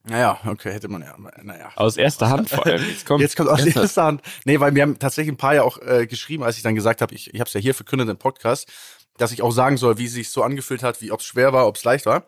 [0.07, 1.71] Naja, okay, hätte man ja, naja.
[1.77, 2.85] Aus erster Hand vor allem.
[2.87, 4.21] Jetzt kommt, Jetzt kommt aus erster, erster Hand.
[4.45, 7.01] Nee, weil wir haben tatsächlich ein paar ja auch äh, geschrieben, als ich dann gesagt
[7.01, 8.71] habe, ich, ich habe es ja hier verkündet im Podcast,
[9.17, 11.55] dass ich auch sagen soll, wie es sich so angefühlt hat, wie ob es schwer
[11.55, 12.27] war, ob es leicht war.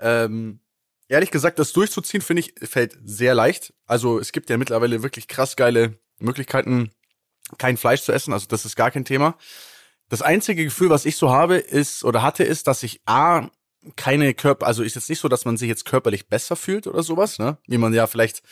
[0.00, 0.60] Ähm,
[1.08, 3.74] ehrlich gesagt, das durchzuziehen, finde ich, fällt sehr leicht.
[3.86, 6.90] Also es gibt ja mittlerweile wirklich krass geile Möglichkeiten,
[7.58, 8.32] kein Fleisch zu essen.
[8.32, 9.36] Also das ist gar kein Thema.
[10.08, 13.48] Das einzige Gefühl, was ich so habe, ist oder hatte, ist, dass ich A,
[13.96, 17.02] keine Körper, also ist jetzt nicht so, dass man sich jetzt körperlich besser fühlt oder
[17.02, 17.58] sowas, ne?
[17.66, 18.42] Wie man ja vielleicht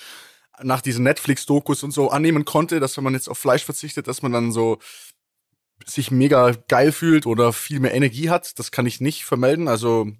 [0.63, 4.23] nach diesen Netflix-Dokus und so annehmen konnte, dass wenn man jetzt auf Fleisch verzichtet, dass
[4.23, 4.79] man dann so
[5.87, 8.59] sich mega geil fühlt oder viel mehr Energie hat.
[8.59, 9.69] Das kann ich nicht vermelden.
[9.69, 10.11] Also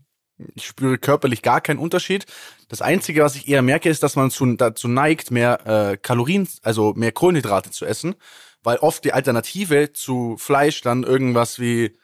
[0.55, 2.27] ich spüre körperlich gar keinen Unterschied.
[2.69, 6.49] Das Einzige, was ich eher merke, ist, dass man zu, dazu neigt, mehr äh, Kalorien,
[6.63, 8.15] also mehr Kohlenhydrate zu essen,
[8.63, 11.97] weil oft die Alternative zu Fleisch dann irgendwas wie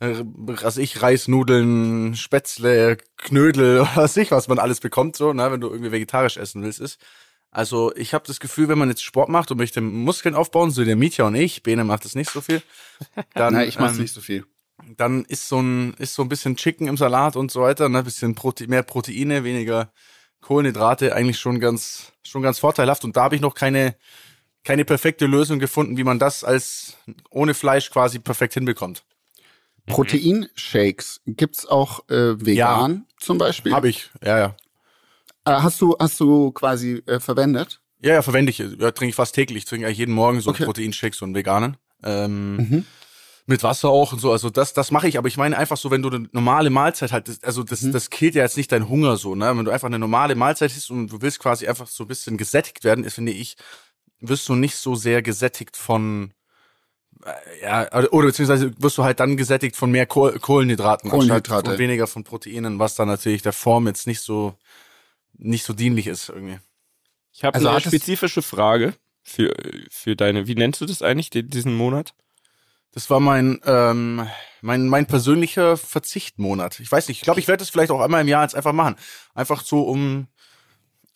[0.00, 5.60] äh, was ich, Reisnudeln, Spätzle, Knödel, was ich, was man alles bekommt, so, ne, wenn
[5.60, 7.00] du irgendwie vegetarisch essen willst, ist.
[7.50, 10.84] Also ich habe das Gefühl, wenn man jetzt Sport macht und möchte Muskeln aufbauen, so
[10.84, 12.60] der Mietja und ich, Bene macht das nicht so viel.
[13.34, 14.44] Dann, Nein, ich mach's ähm, nicht so viel.
[14.96, 18.02] Dann ist so ein ist so ein bisschen Chicken im Salat und so weiter, ne,
[18.02, 19.90] bisschen Prote mehr Proteine, weniger
[20.40, 23.04] Kohlenhydrate, eigentlich schon ganz schon ganz vorteilhaft.
[23.04, 23.96] Und da habe ich noch keine
[24.64, 26.96] keine perfekte Lösung gefunden, wie man das als
[27.30, 29.04] ohne Fleisch quasi perfekt hinbekommt.
[29.86, 29.92] Mhm.
[29.92, 33.72] Proteinshakes gibt's auch äh, vegan ja, zum Beispiel?
[33.72, 34.56] Habe ich, ja, ja.
[35.44, 37.80] Äh, hast du hast du quasi äh, verwendet?
[38.00, 38.58] Ja, ja, verwende ich.
[38.58, 39.58] Ja, trinke ich fast täglich.
[39.58, 40.64] Ich trinke eigentlich jeden Morgen so okay.
[40.64, 41.76] Proteinshakes und veganen.
[42.02, 42.86] Ähm, mhm.
[43.48, 44.32] Mit Wasser auch und so.
[44.32, 45.18] Also das, das mache ich.
[45.18, 47.92] Aber ich meine einfach so, wenn du eine normale Mahlzeit halt, also das, mhm.
[47.92, 49.56] das killt ja jetzt nicht deinen Hunger so, ne?
[49.56, 52.36] Wenn du einfach eine normale Mahlzeit isst und du willst quasi einfach so ein bisschen
[52.36, 53.56] gesättigt werden, ist, finde ich,
[54.18, 56.32] wirst du nicht so sehr gesättigt von
[57.24, 61.70] äh, ja, oder beziehungsweise wirst du halt dann gesättigt von mehr Koh Kohlenhydraten, Kohlenhydrate.
[61.70, 64.54] und weniger von Proteinen, was dann natürlich der Form jetzt nicht so
[65.38, 66.58] nicht so dienlich ist irgendwie.
[67.32, 69.54] Ich habe also eine spezifische Frage für
[69.90, 70.46] für deine.
[70.46, 72.14] Wie nennst du das eigentlich diesen Monat?
[72.96, 74.26] Das war mein ähm,
[74.62, 76.80] mein mein persönlicher Verzichtmonat.
[76.80, 77.18] Ich weiß nicht.
[77.18, 78.96] Ich glaube, ich werde das vielleicht auch einmal im Jahr jetzt einfach machen.
[79.34, 80.28] Einfach so um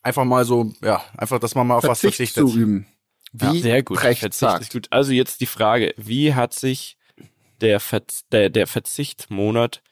[0.03, 2.49] einfach mal so ja einfach, dass man mal auf Verzicht was verzichtet.
[2.51, 2.87] Zu üben.
[3.33, 3.99] Wie ja, sehr gut.
[3.99, 4.61] Verzicht sagt.
[4.61, 4.89] ist gut.
[4.91, 6.99] Also jetzt die Frage, wie hat sich
[7.63, 9.83] der, Verz der, der Verzichtmonat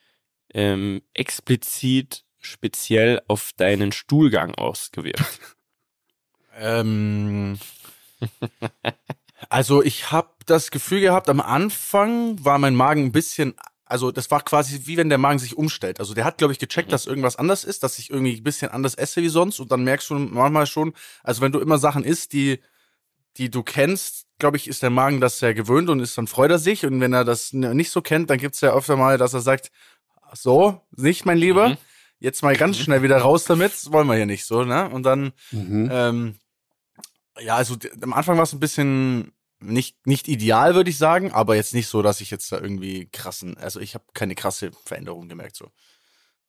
[0.52, 5.24] ähm, explizit speziell auf deinen Stuhlgang ausgewirkt?
[6.58, 7.58] ähm,
[9.48, 13.54] also ich habe das Gefühl gehabt, am Anfang war mein Magen ein bisschen
[13.90, 15.98] also das war quasi wie wenn der Magen sich umstellt.
[15.98, 16.92] Also der hat, glaube ich, gecheckt, mhm.
[16.92, 19.82] dass irgendwas anders ist, dass ich irgendwie ein bisschen anders esse wie sonst und dann
[19.82, 22.60] merkst du manchmal schon, also wenn du immer Sachen isst, die
[23.38, 26.50] die du kennst, glaube ich, ist der Magen das sehr gewöhnt und ist dann freut
[26.50, 26.84] er sich.
[26.84, 29.40] Und wenn er das nicht so kennt, dann gibt es ja öfter mal, dass er
[29.40, 29.70] sagt,
[30.34, 31.76] so, nicht mein Lieber, mhm.
[32.18, 32.82] jetzt mal ganz mhm.
[32.82, 34.88] schnell wieder raus damit, das wollen wir hier nicht so, ne?
[34.88, 35.88] Und dann, mhm.
[35.90, 36.34] ähm,
[37.40, 41.56] ja, also am Anfang war es ein bisschen nicht, nicht ideal, würde ich sagen, aber
[41.56, 45.28] jetzt nicht so, dass ich jetzt da irgendwie krassen, also ich habe keine krasse Veränderung
[45.28, 45.70] gemerkt, so.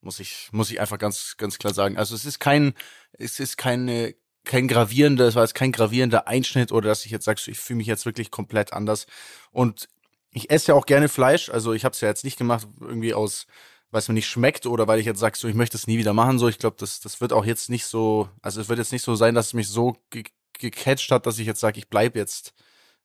[0.02, 1.98] Muss ich, muss ich einfach ganz, ganz klar sagen.
[1.98, 2.74] Also es ist kein,
[3.18, 7.26] es ist keine kein gravierender, es war jetzt kein gravierender Einschnitt oder dass ich jetzt
[7.26, 9.06] sage, ich fühle mich jetzt wirklich komplett anders.
[9.52, 9.88] Und
[10.32, 13.14] ich esse ja auch gerne Fleisch, also ich habe es ja jetzt nicht gemacht irgendwie
[13.14, 13.46] aus,
[13.92, 15.98] weil es mir nicht schmeckt oder weil ich jetzt sage, so ich möchte es nie
[15.98, 16.40] wieder machen.
[16.40, 19.04] So, ich glaube, das das wird auch jetzt nicht so, also es wird jetzt nicht
[19.04, 19.98] so sein, dass es mich so
[20.60, 22.54] gecatcht hat, dass ich jetzt sage, ich bleib jetzt,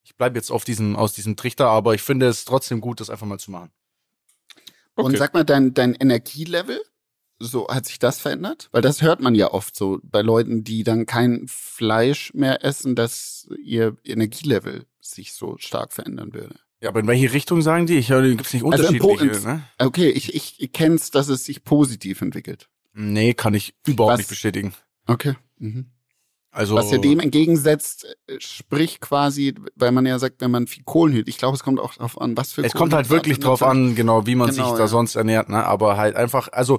[0.02, 1.68] ich bleib jetzt auf diesem aus diesem Trichter.
[1.68, 3.70] Aber ich finde es trotzdem gut, das einfach mal zu machen.
[4.96, 5.06] Okay.
[5.06, 6.80] Und sag mal, dein dein Energielevel?
[7.38, 8.68] so hat sich das verändert?
[8.72, 12.94] Weil das hört man ja oft so bei Leuten, die dann kein Fleisch mehr essen,
[12.94, 16.56] dass ihr Energielevel sich so stark verändern würde.
[16.80, 17.96] Ja, aber in welche Richtung sagen die?
[17.96, 19.30] Ich höre, gibt es nicht also unterschiedliche.
[19.30, 19.62] Also ne?
[19.78, 22.68] Okay, ich, ich, ich kenne es, dass es sich positiv entwickelt.
[22.92, 24.18] Nee, kann ich überhaupt Was?
[24.18, 24.74] nicht bestätigen.
[25.06, 25.34] Okay.
[25.58, 25.90] Mhm.
[26.54, 30.84] Also, Was ja dem entgegensetzt, äh, sprich quasi, weil man ja sagt, wenn man viel
[30.84, 33.64] Kohlenhydrate, ich glaube, es kommt auch darauf an, was für Es kommt halt wirklich drauf
[33.64, 34.86] an, genau, wie man genau, sich da ja.
[34.86, 35.66] sonst ernährt, ne?
[35.66, 36.78] Aber halt einfach, also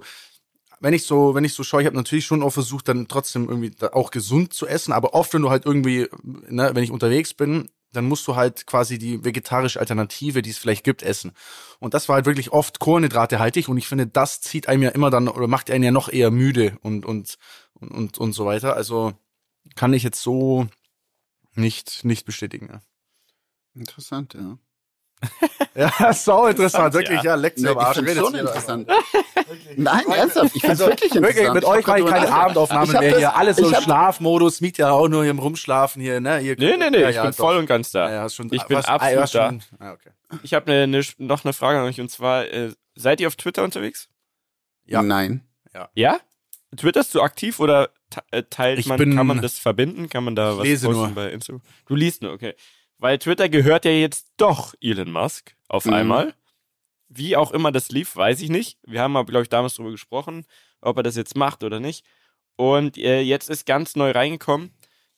[0.79, 3.49] wenn ich so, wenn ich so schaue, ich habe natürlich schon auch versucht, dann trotzdem
[3.49, 7.33] irgendwie auch gesund zu essen, aber oft, wenn du halt irgendwie, ne, wenn ich unterwegs
[7.33, 11.33] bin, dann musst du halt quasi die vegetarische Alternative, die es vielleicht gibt, essen.
[11.79, 15.09] Und das war halt wirklich oft kohlenhydratehaltig und ich finde, das zieht einem ja immer
[15.09, 17.37] dann oder macht einen ja noch eher müde und und
[17.73, 18.75] und und, und so weiter.
[18.77, 19.13] Also
[19.75, 20.67] kann ich jetzt so
[21.53, 22.69] nicht nicht bestätigen.
[22.71, 22.81] Ja.
[23.73, 24.57] Interessant, ja.
[25.75, 27.97] ja, so interessant, wirklich, ja, ja Lektion nee, Arsch.
[27.97, 28.87] Ich schon interessant.
[29.77, 31.37] Nein, ernsthaft, ich finde also, wirklich interessant.
[31.37, 33.35] Wirklich, mit euch mache ich keine Abendaufnahme mehr das, hier.
[33.35, 36.37] Alles so Schlafmodus, Miet ja auch nur hier im Rumschlafen hier, ne?
[36.37, 37.37] Hier, nee, nee, nee, ja, ich ja, bin doch.
[37.37, 38.11] voll und ganz da.
[38.11, 39.85] Ja, schon, ich bin was, absolut ah, schon, da.
[39.85, 40.11] Ah, okay.
[40.43, 43.35] Ich habe ne, ne, noch eine Frage an euch und zwar, äh, seid ihr auf
[43.35, 44.09] Twitter unterwegs?
[44.85, 45.01] Ja.
[45.01, 45.47] Nein.
[45.93, 46.19] Ja?
[46.75, 47.89] Twitterst du aktiv oder
[48.31, 50.09] äh, teilt ich man, bin, kann man das verbinden?
[50.09, 51.09] Kann man da was posten nur.
[51.09, 51.61] bei Instagram?
[51.85, 52.53] Du liest nur, okay.
[52.97, 55.93] Weil Twitter gehört ja jetzt doch Elon Musk auf mhm.
[55.93, 56.33] einmal.
[57.07, 58.79] Wie auch immer das lief, weiß ich nicht.
[58.85, 60.45] Wir haben aber, glaube ich, damals darüber gesprochen,
[60.81, 62.05] ob er das jetzt macht oder nicht.
[62.55, 64.71] Und äh, jetzt ist ganz neu reingekommen,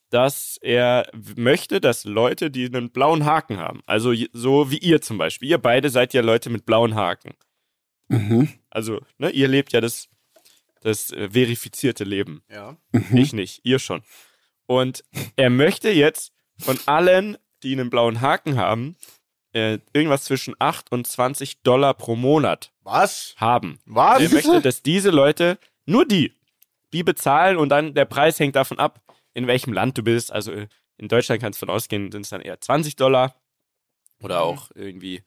[0.10, 5.18] dass er möchte, dass Leute, die einen blauen Haken haben, also so wie ihr zum
[5.18, 7.34] Beispiel, ihr beide seid ja Leute mit blauen Haken.
[8.08, 8.50] Mhm.
[8.70, 10.08] Also, ne, ihr lebt ja das,
[10.82, 12.44] das äh, verifizierte Leben.
[12.50, 12.78] Ja.
[12.92, 13.18] Mhm.
[13.18, 14.04] Ich nicht, ihr schon.
[14.66, 15.04] Und
[15.36, 18.96] er möchte jetzt von allen die einen blauen Haken haben,
[19.54, 23.34] äh, irgendwas zwischen 8 und 20 Dollar pro Monat Was?
[23.38, 23.80] haben.
[23.86, 24.22] Was?
[24.22, 26.34] Er möchte, dass diese Leute, nur die,
[26.94, 29.02] die bezahlen und dann der Preis hängt davon ab,
[29.34, 30.32] in welchem Land du bist.
[30.32, 33.36] Also äh, in Deutschland kannst du davon ausgehen, sind es dann eher 20 Dollar
[34.22, 34.42] oder mhm.
[34.42, 35.24] auch irgendwie,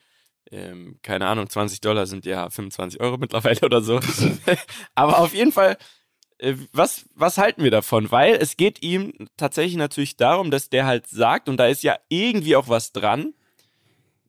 [0.51, 4.01] ähm, keine Ahnung, 20 Dollar sind ja 25 Euro mittlerweile oder so.
[4.95, 5.77] Aber auf jeden Fall
[6.41, 8.11] äh, was, was halten wir davon?
[8.11, 11.97] Weil es geht ihm tatsächlich natürlich darum, dass der halt sagt, und da ist ja
[12.09, 13.35] irgendwie auch was dran,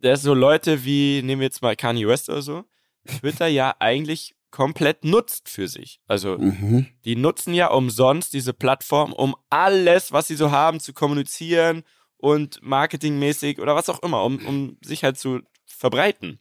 [0.02, 2.65] dass so Leute wie, nehmen wir jetzt mal Kanye West oder so,
[3.08, 6.02] Twitter ja eigentlich komplett nutzt für sich.
[6.08, 6.88] Also mhm.
[7.06, 11.84] die nutzen ja umsonst diese Plattform, um alles, was sie so haben, zu kommunizieren
[12.17, 15.39] und marketingmäßig oder was auch immer, um, um sich halt zu
[15.76, 16.40] verbreiten.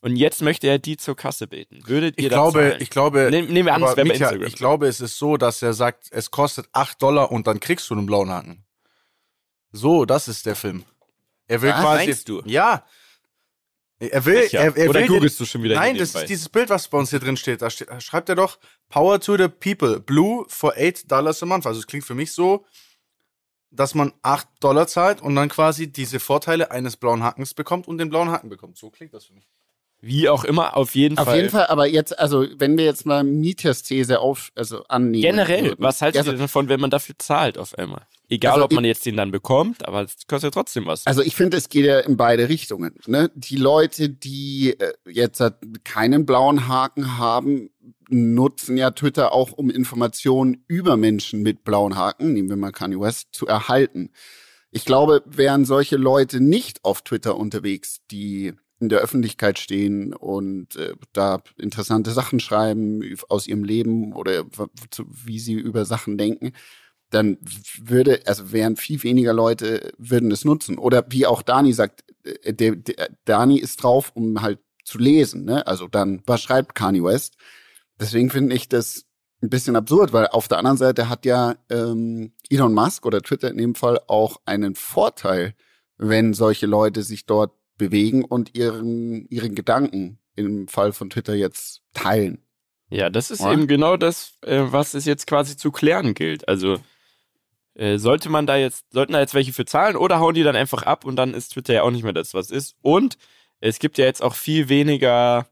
[0.00, 1.80] Und jetzt möchte er die zur Kasse beten.
[1.84, 2.80] Würdet ihr ich glaube, zahlen?
[2.80, 4.42] ich glaube, nehmen wir an, es wäre Instagram.
[4.44, 7.90] Ich glaube, es ist so, dass er sagt, es kostet 8 Dollar und dann kriegst
[7.90, 8.64] du einen blauen Haken.
[9.72, 10.84] So, das ist der Film.
[11.48, 12.06] Er will Was quasi.
[12.06, 12.42] meinst du?
[12.44, 12.84] Ja.
[13.98, 14.44] Er will.
[14.44, 14.58] Sicher.
[14.60, 16.98] Er, er Oder will googelst du schon wieder Nein, das ist dieses Bild, was bei
[16.98, 17.62] uns hier drin steht.
[17.62, 19.98] Da steht, schreibt er doch Power to the People.
[19.98, 21.66] Blue for 8 Dollars a month.
[21.66, 22.64] Also es klingt für mich so,
[23.70, 27.98] dass man 8 Dollar zahlt und dann quasi diese Vorteile eines blauen Hakens bekommt und
[27.98, 28.76] den blauen Haken bekommt.
[28.78, 29.48] So klingt das für mich.
[30.00, 31.36] Wie auch immer, auf jeden Auf Fall.
[31.36, 35.22] jeden Fall, aber jetzt, also wenn wir jetzt mal Mieters These auf, also annehmen.
[35.22, 35.82] Generell, würden.
[35.82, 38.02] was haltet also, ihr davon, wenn man dafür zahlt auf einmal?
[38.28, 41.06] Egal, Also ob man jetzt den dann bekommt, aber es kostet ja trotzdem was.
[41.06, 42.94] Also ich finde, es geht ja in beide Richtungen.
[43.06, 43.30] Ne?
[43.34, 47.70] Die Leute, die äh, jetzt halt keinen blauen Haken haben,
[48.08, 53.00] nutzen ja Twitter auch, um Informationen über Menschen mit blauen Haken, nehmen wir mal Kanye
[53.00, 54.10] West, zu erhalten.
[54.70, 60.76] Ich glaube, wären solche Leute nicht auf Twitter unterwegs, die in der Öffentlichkeit stehen und
[60.76, 64.44] äh, da interessante Sachen schreiben aus ihrem Leben oder
[65.08, 66.52] wie sie über Sachen denken,
[67.10, 67.38] dann
[67.80, 70.78] würde, also wären viel weniger Leute würden es nutzen.
[70.78, 75.44] Oder wie auch Dani sagt, äh, der, der, Dani ist drauf, um halt zu lesen.
[75.44, 75.66] Ne?
[75.66, 77.36] Also dann, was schreibt Kanye West?
[78.00, 79.06] Deswegen finde ich das
[79.42, 83.50] ein bisschen absurd, weil auf der anderen Seite hat ja ähm, Elon Musk oder Twitter
[83.50, 85.54] in dem Fall auch einen Vorteil,
[85.96, 91.82] wenn solche Leute sich dort bewegen und ihren, ihren Gedanken im Fall von Twitter jetzt
[91.94, 92.42] teilen.
[92.90, 93.52] Ja, das ist Ja.
[93.52, 96.48] eben genau das, äh, was es jetzt quasi zu klären gilt.
[96.48, 96.78] Also
[97.74, 100.56] äh, sollte man da jetzt, sollten da jetzt welche für zahlen oder hauen die dann
[100.56, 102.76] einfach ab und dann ist Twitter ja auch nicht mehr das, was ist.
[102.82, 103.16] Und
[103.60, 105.46] es gibt ja jetzt auch viel weniger,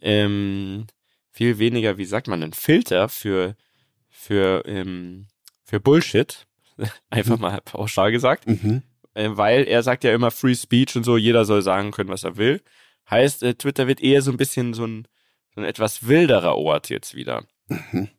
[0.00, 0.86] ähm,
[1.30, 3.56] viel weniger, wie sagt man denn, Filter für,
[4.10, 5.26] für, ähm,
[5.64, 6.46] für Bullshit.
[7.10, 8.82] Einfach mal pauschal gesagt Mhm.
[9.14, 12.24] Äh, weil er sagt ja immer Free Speech und so, jeder soll sagen können, was
[12.24, 12.62] er will.
[13.10, 15.06] Heißt, äh, Twitter wird eher so ein bisschen so ein,
[15.54, 17.44] so ein etwas wilderer Ort jetzt wieder.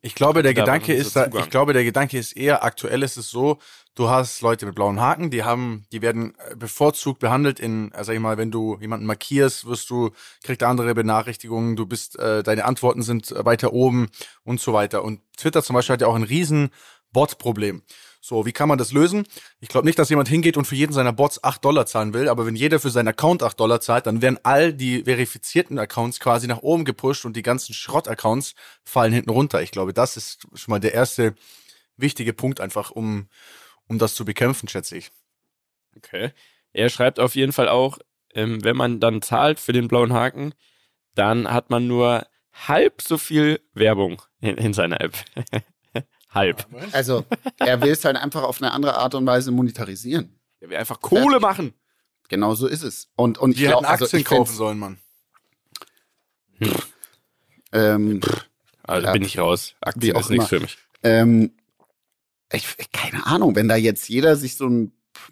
[0.01, 3.29] Ich glaube, der Gedanke ist, da, ich glaube, der Gedanke ist eher, aktuell ist es
[3.29, 3.59] so,
[3.95, 8.15] du hast Leute mit blauen Haken, die haben, die werden äh, bevorzugt behandelt in, sag
[8.15, 10.11] ich mal, wenn du jemanden markierst, wirst du,
[10.43, 14.09] kriegt er andere Benachrichtigungen, du bist, äh, deine Antworten sind weiter oben
[14.43, 15.03] und so weiter.
[15.03, 16.69] Und Twitter zum Beispiel hat ja auch ein riesen
[17.11, 17.83] Bot-Problem.
[18.25, 19.27] So, wie kann man das lösen?
[19.59, 22.29] Ich glaube nicht, dass jemand hingeht und für jeden seiner Bots 8 Dollar zahlen will,
[22.29, 26.21] aber wenn jeder für seinen Account 8 Dollar zahlt, dann werden all die verifizierten Accounts
[26.21, 28.55] quasi nach oben gepusht und die ganzen Schrott-Accounts
[28.85, 29.61] fallen hinten runter.
[29.61, 31.35] Ich glaube, das ist schon mal der erste
[31.97, 33.27] wichtige Punkt einfach, um,
[33.89, 35.11] um das zu bekämpfen, schätze ich.
[35.97, 36.31] Okay.
[36.71, 37.99] Er schreibt auf jeden Fall auch,
[38.33, 40.53] ähm, wenn man dann zahlt für den blauen Haken,
[41.13, 45.13] dann hat man nur halb so viel Werbung in, in seiner App.
[46.33, 46.65] halb.
[46.91, 47.25] Also
[47.59, 50.39] er will es halt einfach auf eine andere Art und Weise monetarisieren.
[50.59, 51.73] Er will einfach Kohle machen.
[52.29, 53.09] Genau so ist es.
[53.15, 54.97] Und, und ich Wir glaube, hätten also Aktien ich kaufen find's, sollen, Mann.
[57.71, 58.21] ähm,
[58.83, 59.13] Also Ja.
[59.13, 59.75] bin ich raus.
[59.81, 60.59] Wie Aktien auch ist nichts immer.
[60.59, 60.77] für mich.
[61.03, 61.51] ähm,
[62.51, 64.91] ich, keine Ahnung, wenn da jetzt jeder sich so einen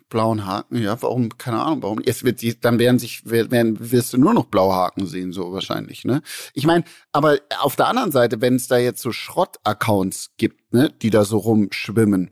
[0.10, 4.14] blauen Haken, ja, warum, keine Ahnung, warum, es wird, die- dann werden sich, werden, wirst
[4.14, 6.22] du nur noch blaue Haken sehen, so wahrscheinlich, ne?
[6.54, 10.92] Ich meine, aber auf der anderen Seite, wenn es da jetzt so Schrott-Accounts gibt, ne,
[11.02, 12.32] die da so rumschwimmen,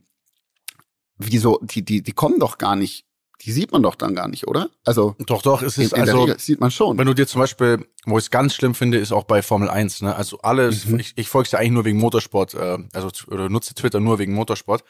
[1.18, 3.04] wieso, die, die, die kommen doch gar nicht,
[3.42, 4.68] die sieht man doch dann gar nicht, oder?
[4.84, 6.98] Also, Doch, doch, es in, ist in der also, Regel sieht man schon.
[6.98, 9.70] wenn du dir zum Beispiel, wo ich es ganz schlimm finde, ist auch bei Formel
[9.70, 10.14] 1, ne?
[10.14, 10.98] Also alles, Mhm.
[11.00, 14.34] ich, ich folge ja eigentlich nur wegen Motorsport, äh, also oder nutze Twitter nur wegen
[14.34, 14.84] Motorsport.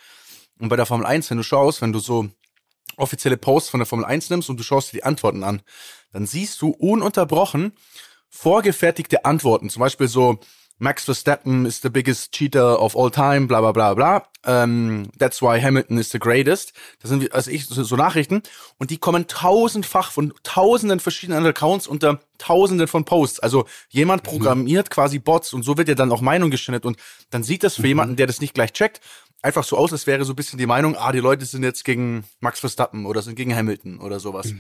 [0.59, 2.29] Und bei der Formel 1, wenn du schaust, wenn du so
[3.01, 5.63] offizielle Posts von der Formel 1 nimmst und du schaust dir die Antworten an,
[6.13, 7.73] dann siehst du ununterbrochen
[8.29, 9.71] vorgefertigte Antworten.
[9.71, 10.39] Zum Beispiel so,
[10.83, 14.27] Max Verstappen is the biggest cheater of all time, bla bla bla bla.
[14.47, 16.73] Ähm, that's why Hamilton is the greatest.
[17.03, 18.43] Das sind also ich so, so Nachrichten
[18.79, 23.41] und die kommen tausendfach von tausenden verschiedenen Accounts unter tausenden von Posts.
[23.41, 26.97] Also jemand programmiert quasi Bots und so wird ja dann auch Meinung geschnitten und
[27.29, 29.03] dann sieht das für jemanden, der das nicht gleich checkt,
[29.43, 31.85] einfach so aus, als wäre so ein bisschen die Meinung, ah, die Leute sind jetzt
[31.85, 34.53] gegen Max Verstappen oder sind gegen Hamilton oder sowas.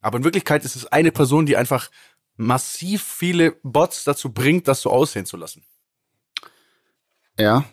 [0.00, 1.90] Aber in Wirklichkeit ist es eine Person, die einfach
[2.36, 5.62] massiv viele Bots dazu bringt, das so aussehen zu lassen.
[7.38, 7.64] ja.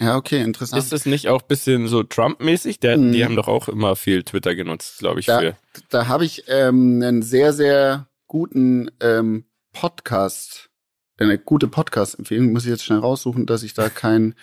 [0.00, 0.80] Ja, okay, interessant.
[0.80, 2.78] Ist das nicht auch ein bisschen so Trump-mäßig?
[2.80, 3.10] Mhm.
[3.10, 5.56] Die haben doch auch immer viel Twitter genutzt, glaube ich, Da, für.
[5.88, 10.70] da habe ich ähm, einen sehr, sehr guten ähm, Podcast,
[11.16, 14.36] eine gute Podcast-Empfehlung, muss ich jetzt schnell raussuchen, dass ich da kein,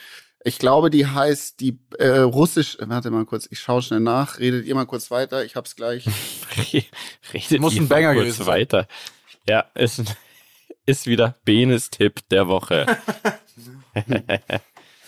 [0.45, 4.67] ich glaube, die heißt die äh, russisch, warte mal kurz, ich schaue schnell nach, redet
[4.67, 6.05] ihr mal kurz weiter, ich hab's gleich.
[7.33, 8.53] Redet Muss ihr ein mal Banger kurz gewesen sein.
[8.53, 8.87] weiter.
[9.49, 10.03] Ja, ist,
[10.85, 12.85] ist wieder Benes Tipp der Woche.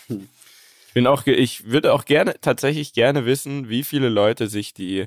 [0.08, 5.06] ich bin auch, ich würde auch gerne, tatsächlich gerne wissen, wie viele Leute sich die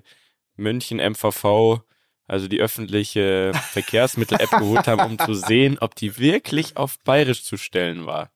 [0.56, 1.82] München MVV,
[2.26, 7.58] also die öffentliche Verkehrsmittel-App geholt haben, um zu sehen, ob die wirklich auf Bayerisch zu
[7.58, 8.32] stellen war.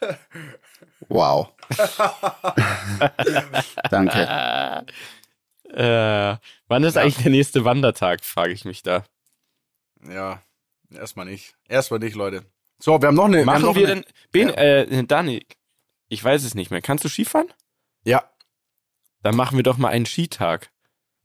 [1.08, 1.52] Wow.
[3.90, 4.86] Danke.
[5.70, 6.36] Äh,
[6.68, 7.02] wann ist ja.
[7.02, 9.04] eigentlich der nächste Wandertag, frage ich mich da.
[10.08, 10.42] Ja,
[10.90, 11.54] erstmal nicht.
[11.68, 12.44] Erstmal nicht, Leute.
[12.78, 13.44] So, wir haben noch eine.
[13.44, 14.54] Machen wir, noch wir denn, ben, ja.
[14.54, 15.46] äh, Dani,
[16.08, 16.82] ich weiß es nicht mehr.
[16.82, 17.52] Kannst du Skifahren?
[18.04, 18.30] Ja.
[19.22, 20.70] Dann machen wir doch mal einen Skitag.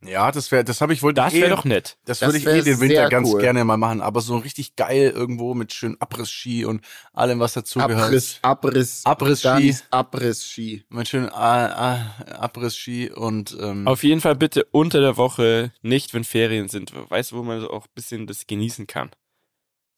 [0.02, 1.12] Ja, das wäre, das habe ich wohl.
[1.12, 1.98] Das wäre eh, doch nett.
[2.06, 3.40] Das, das würde ich eh den Winter ganz cool.
[3.40, 6.80] gerne mal machen, aber so richtig geil irgendwo mit schön Abriss-Ski und
[7.12, 8.04] allem, was dazugehört.
[8.04, 9.76] Abriss, Abriss, Abriss-Ski.
[9.90, 10.84] Abriss-Ski.
[10.88, 11.98] Mit schön äh, äh,
[12.32, 16.92] Abriss-Ski und ähm, Auf jeden Fall bitte unter der Woche, nicht wenn Ferien sind.
[17.10, 19.10] Weißt du, wo man so auch ein bisschen das genießen kann.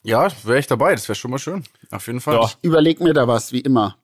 [0.03, 1.63] Ja, wäre ich dabei, das wäre schon mal schön.
[1.93, 2.41] Auf jeden Fall.
[2.45, 3.97] Ich überleg mir da was, wie immer.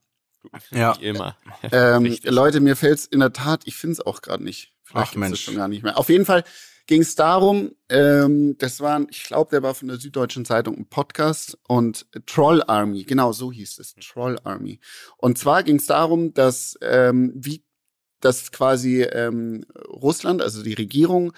[0.70, 0.96] Ja.
[1.00, 1.36] Wie immer.
[1.72, 4.72] Ähm, Leute, mir fällt's in der Tat, ich finde es auch gerade nicht.
[4.88, 5.42] Vielleicht Ach Mensch.
[5.42, 5.98] schon gar nicht mehr.
[5.98, 6.44] Auf jeden Fall
[6.86, 10.86] ging es darum, ähm, das war, ich glaube, der war von der Süddeutschen Zeitung ein
[10.86, 14.80] Podcast und Troll Army, genau so hieß es, Troll Army.
[15.18, 17.62] Und zwar ging es darum, dass ähm, wie
[18.20, 21.32] dass quasi ähm, Russland, also die Regierung,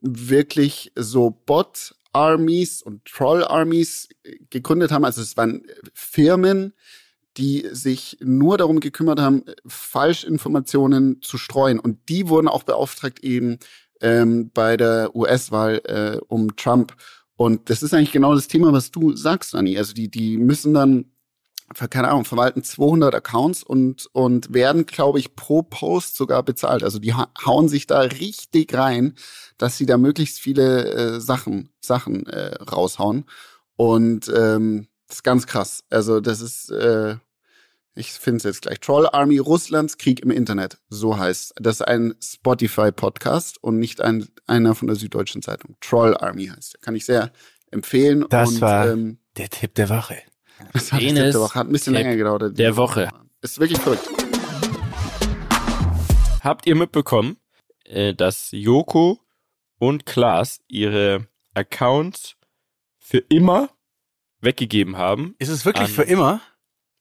[0.00, 4.08] wirklich so Bot-Armies und Troll-Armies
[4.50, 5.04] gegründet haben.
[5.04, 6.72] Also es waren Firmen,
[7.36, 11.78] die sich nur darum gekümmert haben, Falschinformationen zu streuen.
[11.78, 13.58] Und die wurden auch beauftragt eben
[14.00, 16.94] ähm, bei der US-Wahl äh, um Trump.
[17.36, 19.78] Und das ist eigentlich genau das Thema, was du sagst, Anni.
[19.78, 21.06] Also die, die müssen dann,
[21.88, 26.82] keine Ahnung, verwalten 200 Accounts und, und werden, glaube ich, pro Post sogar bezahlt.
[26.82, 29.14] Also die hauen sich da richtig rein,
[29.56, 33.24] dass sie da möglichst viele äh, Sachen, Sachen äh, raushauen.
[33.76, 35.84] Und ähm, das ist ganz krass.
[35.90, 37.16] Also das ist, äh,
[37.94, 40.78] ich finde es jetzt gleich, Troll Army Russlands Krieg im Internet.
[40.88, 45.76] So heißt Das ist ein Spotify-Podcast und nicht ein, einer von der Süddeutschen Zeitung.
[45.82, 46.80] Troll Army heißt.
[46.80, 47.30] Kann ich sehr
[47.70, 48.24] empfehlen.
[48.30, 50.16] Das und, war ähm, der Tipp der Woche.
[50.72, 51.54] Das war der Tipp der Woche.
[51.56, 52.58] Hat ein bisschen Tipp länger gedauert.
[52.58, 53.10] Der Woche.
[53.42, 54.08] Ist wirklich verrückt.
[56.40, 57.36] Habt ihr mitbekommen,
[57.84, 59.20] äh, dass Joko
[59.78, 62.36] und Klaas ihre Accounts
[62.98, 63.68] für immer
[64.42, 65.34] weggegeben haben.
[65.38, 66.40] Ist es wirklich für immer?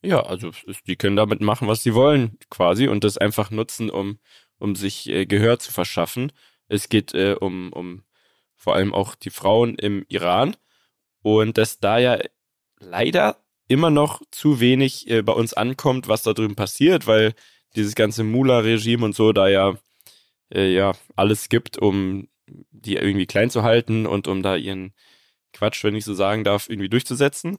[0.03, 0.51] Ja, also
[0.87, 4.19] die können damit machen, was sie wollen, quasi, und das einfach nutzen, um,
[4.57, 6.31] um sich äh, Gehör zu verschaffen.
[6.67, 8.03] Es geht äh, um, um
[8.55, 10.55] vor allem auch die Frauen im Iran
[11.21, 12.19] und dass da ja
[12.79, 13.37] leider
[13.67, 17.33] immer noch zu wenig äh, bei uns ankommt, was da drüben passiert, weil
[17.75, 19.75] dieses ganze Mula-Regime und so da ja,
[20.53, 24.93] äh, ja alles gibt, um die irgendwie klein zu halten und um da ihren
[25.53, 27.57] Quatsch, wenn ich so sagen darf, irgendwie durchzusetzen.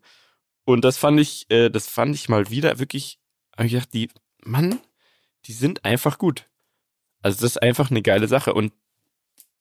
[0.64, 3.18] Und das fand ich, äh, das fand ich mal wieder wirklich,
[3.56, 4.08] hab ich gedacht, die,
[4.44, 4.80] Mann,
[5.46, 6.48] die sind einfach gut.
[7.20, 8.54] Also das ist einfach eine geile Sache.
[8.54, 8.72] Und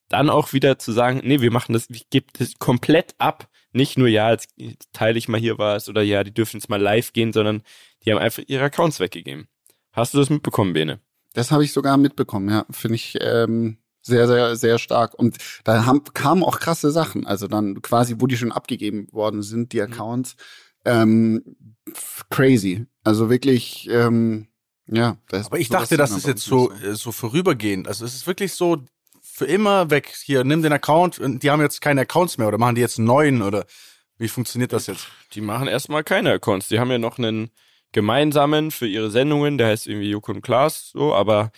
[0.08, 3.48] dann auch wieder zu sagen, nee, wir machen das, ich gebe das komplett ab.
[3.72, 6.80] Nicht nur, ja, jetzt teile ich mal hier was oder ja, die dürfen jetzt mal
[6.80, 7.62] live gehen, sondern
[8.04, 9.48] die haben einfach ihre Accounts weggegeben.
[9.92, 11.00] Hast du das mitbekommen, Bene?
[11.32, 12.66] Das habe ich sogar mitbekommen, ja.
[12.70, 15.14] Finde ich, ähm, sehr, sehr, sehr stark.
[15.14, 17.26] Und da haben, kamen auch krasse Sachen.
[17.26, 19.92] Also dann quasi, wo die schon abgegeben worden sind, die mhm.
[19.92, 20.36] Accounts.
[20.84, 21.56] Ähm,
[22.30, 22.86] crazy.
[23.04, 24.48] Also wirklich, ähm,
[24.86, 25.16] ja.
[25.28, 27.88] Das Aber ich dachte, das ist jetzt so, äh, so vorübergehend.
[27.88, 28.82] Also es ist wirklich so
[29.20, 30.12] für immer weg.
[30.24, 32.98] Hier, nimm den Account und die haben jetzt keine Accounts mehr oder machen die jetzt
[32.98, 33.64] einen neuen oder
[34.18, 35.06] wie funktioniert das jetzt?
[35.32, 36.68] Die machen erstmal keine Accounts.
[36.68, 37.50] Die haben ja noch einen
[37.92, 41.52] gemeinsamen für ihre Sendungen, der heißt irgendwie Joko und Klaas, so, aber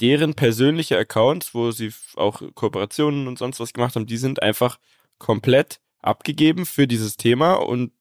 [0.00, 4.78] deren persönliche Accounts, wo sie auch Kooperationen und sonst was gemacht haben, die sind einfach
[5.18, 7.92] komplett abgegeben für dieses Thema und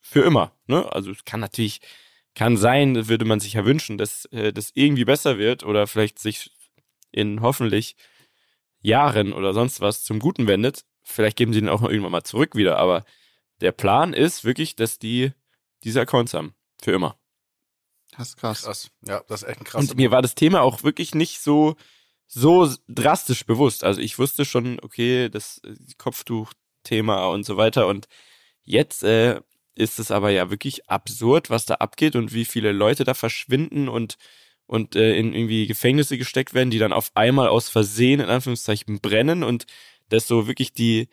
[0.00, 0.52] für immer.
[0.66, 0.90] Ne?
[0.92, 1.80] Also es kann natürlich,
[2.34, 6.18] kann sein, würde man sich ja wünschen, dass äh, das irgendwie besser wird oder vielleicht
[6.18, 6.50] sich
[7.10, 7.96] in hoffentlich
[8.80, 10.84] Jahren oder sonst was zum Guten wendet.
[11.02, 13.04] Vielleicht geben sie den auch irgendwann mal zurück wieder, aber
[13.60, 15.32] der Plan ist wirklich, dass die
[15.84, 16.54] diese Accounts haben.
[16.82, 17.16] Für immer.
[18.16, 18.62] Das ist krass.
[18.62, 18.90] krass.
[19.06, 19.90] Ja, das ist echt ein krass.
[19.90, 21.76] Und mir war das Thema auch wirklich nicht so,
[22.26, 23.84] so drastisch bewusst.
[23.84, 25.60] Also ich wusste schon, okay, das
[25.98, 27.86] Kopftuch-Thema und so weiter.
[27.86, 28.08] Und
[28.62, 29.40] jetzt äh,
[29.74, 33.88] ist es aber ja wirklich absurd, was da abgeht und wie viele Leute da verschwinden
[33.88, 34.16] und
[34.66, 39.00] und äh, in irgendwie Gefängnisse gesteckt werden, die dann auf einmal aus Versehen in Anführungszeichen
[39.00, 39.66] brennen und
[40.08, 41.08] das so wirklich die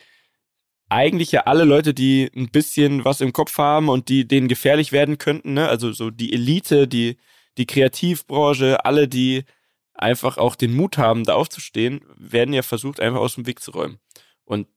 [0.92, 4.92] eigentlich ja alle Leute, die ein bisschen was im Kopf haben und die denen gefährlich
[4.92, 5.70] werden könnten, ne?
[5.70, 7.18] Also so die Elite, die,
[7.58, 9.46] die Kreativbranche, alle, die
[9.94, 13.72] einfach auch den Mut haben, da aufzustehen, werden ja versucht, einfach aus dem Weg zu
[13.72, 14.00] räumen.
[14.44, 14.68] Und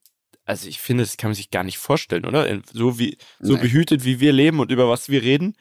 [0.44, 2.60] also ich finde, das kann man sich gar nicht vorstellen, oder?
[2.72, 3.62] So wie, so nee.
[3.62, 5.56] behütet, wie wir leben und über was wir reden.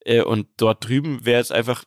[0.00, 1.84] Äh, und dort drüben wäre es einfach,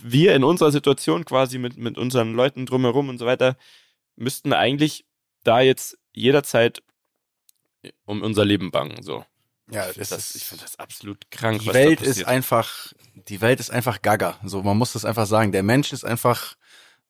[0.00, 3.58] wir in unserer Situation quasi mit, mit unseren Leuten drumherum und so weiter,
[4.16, 5.04] müssten eigentlich
[5.44, 6.82] da jetzt jederzeit
[8.04, 9.02] um unser Leben bangen.
[9.02, 9.24] So.
[9.70, 11.60] Ja, ich das ist, ich finde das absolut krank.
[11.60, 14.38] Die Welt ist einfach, die Welt ist einfach gaga.
[14.44, 15.52] So, man muss das einfach sagen.
[15.52, 16.56] Der Mensch ist einfach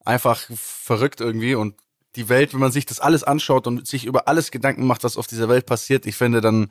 [0.04, 1.76] einfach verrückt irgendwie und
[2.16, 5.16] die Welt, wenn man sich das alles anschaut und sich über alles Gedanken macht, was
[5.16, 6.70] auf dieser Welt passiert, ich finde, dann,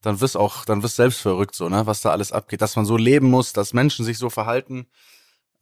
[0.00, 2.84] dann wirst auch, dann wirst selbst verrückt so, ne, was da alles abgeht, dass man
[2.84, 4.86] so leben muss, dass Menschen sich so verhalten.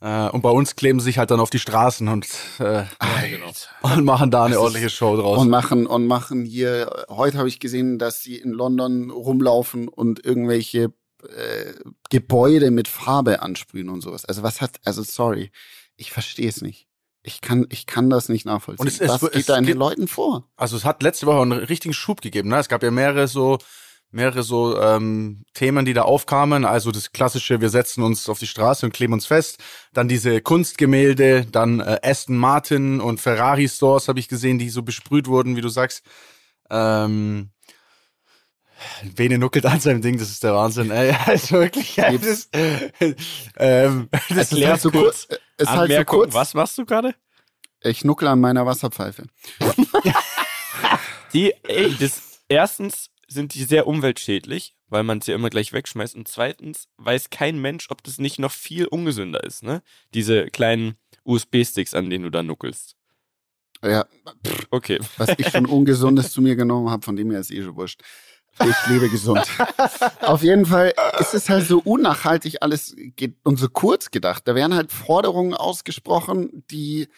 [0.00, 2.26] Äh, und bei uns kleben sie sich halt dann auf die Straßen und,
[2.58, 2.84] äh,
[3.28, 3.52] genau.
[3.82, 5.38] und machen da eine das ordentliche Show draus.
[5.38, 10.24] Und machen, und machen hier, heute habe ich gesehen, dass sie in London rumlaufen und
[10.24, 10.92] irgendwelche
[11.22, 11.74] äh,
[12.08, 14.24] Gebäude mit Farbe ansprühen und sowas.
[14.24, 15.50] Also was hat, also sorry,
[15.96, 16.86] ich verstehe es nicht.
[17.22, 18.80] Ich kann, ich kann das nicht nachvollziehen.
[18.80, 20.48] Und es, was es, geht da in den Leuten vor?
[20.56, 22.48] Also es hat letzte Woche einen richtigen Schub gegeben.
[22.48, 22.58] Ne?
[22.58, 23.58] Es gab ja mehrere so
[24.10, 26.64] mehrere so ähm, Themen, die da aufkamen.
[26.64, 29.62] Also das klassische, wir setzen uns auf die Straße und kleben uns fest.
[29.92, 34.82] Dann diese Kunstgemälde, dann äh, Aston Martin und Ferrari Stores habe ich gesehen, die so
[34.82, 36.04] besprüht wurden, wie du sagst.
[36.70, 37.50] Ähm,
[39.14, 40.90] Bene nuckelt an seinem Ding, das ist der Wahnsinn.
[40.90, 42.48] Ey, also wirklich, ja, das,
[43.56, 45.28] ähm, das ist halt so kurz.
[45.58, 46.34] Ist halt so kurz.
[46.34, 47.14] Was machst du gerade?
[47.82, 49.26] Ich nuckel an meiner Wasserpfeife.
[51.32, 56.14] die, ey, das, erstens sind die sehr umweltschädlich, weil man sie ja immer gleich wegschmeißt.
[56.16, 59.82] Und zweitens weiß kein Mensch, ob das nicht noch viel ungesünder ist, ne?
[60.14, 62.96] Diese kleinen USB-Sticks, an denen du da nuckelst.
[63.82, 64.06] Ja,
[64.46, 64.98] pff, okay.
[65.16, 68.02] Was ich schon Ungesundes zu mir genommen habe, von dem her ist eh schon wurscht.
[68.58, 69.46] Ich lebe gesund.
[70.20, 72.94] Auf jeden Fall ist es halt so unnachhaltig alles
[73.44, 74.46] und so kurz gedacht.
[74.46, 77.08] Da werden halt Forderungen ausgesprochen, die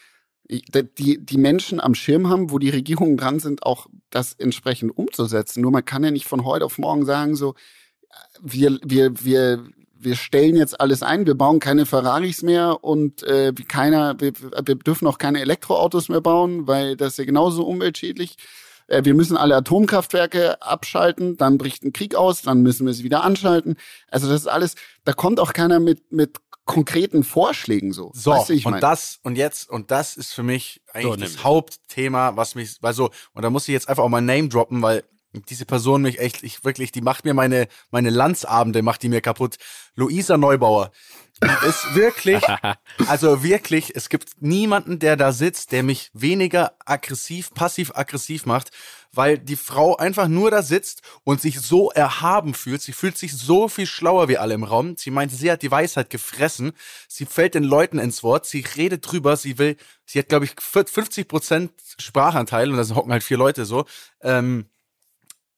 [0.49, 5.63] die, die Menschen am Schirm haben, wo die Regierungen dran sind, auch das entsprechend umzusetzen.
[5.63, 7.55] Nur man kann ja nicht von heute auf morgen sagen, so,
[8.41, 9.65] wir, wir, wir,
[9.99, 14.75] wir stellen jetzt alles ein, wir bauen keine Ferraris mehr und äh, keiner, wir, wir
[14.75, 18.37] dürfen auch keine Elektroautos mehr bauen, weil das ist ja genauso umweltschädlich.
[18.89, 23.05] Äh, wir müssen alle Atomkraftwerke abschalten, dann bricht ein Krieg aus, dann müssen wir sie
[23.05, 23.77] wieder anschalten.
[24.11, 24.75] Also das ist alles,
[25.05, 28.11] da kommt auch keiner mit, mit konkreten Vorschlägen so.
[28.15, 28.81] So, weißt du, und mein?
[28.81, 32.95] das, und jetzt, und das ist für mich eigentlich so, das Hauptthema, was mich, weil
[32.95, 35.05] so, und da muss ich jetzt einfach auch mal Name droppen, weil
[35.49, 39.21] diese Person mich echt, ich wirklich, die macht mir meine, meine Landsabende, macht die mir
[39.21, 39.57] kaputt.
[39.95, 40.93] Luisa Neubauer.
[41.43, 42.43] Die ist wirklich,
[43.09, 48.71] also wirklich, es gibt niemanden, der da sitzt, der mich weniger aggressiv, passiv-aggressiv macht,
[49.13, 52.81] weil die Frau einfach nur da sitzt und sich so erhaben fühlt.
[52.81, 54.97] Sie fühlt sich so viel schlauer wie alle im Raum.
[54.97, 56.73] Sie meint, sie hat die Weisheit gefressen.
[57.09, 58.47] Sie fällt den Leuten ins Wort.
[58.47, 59.37] Sie redet drüber.
[59.37, 59.77] Sie will,
[60.07, 63.85] sie hat, glaube ich, 50 Prozent Sprachanteil und da hocken halt vier Leute so.
[64.23, 64.67] Ähm,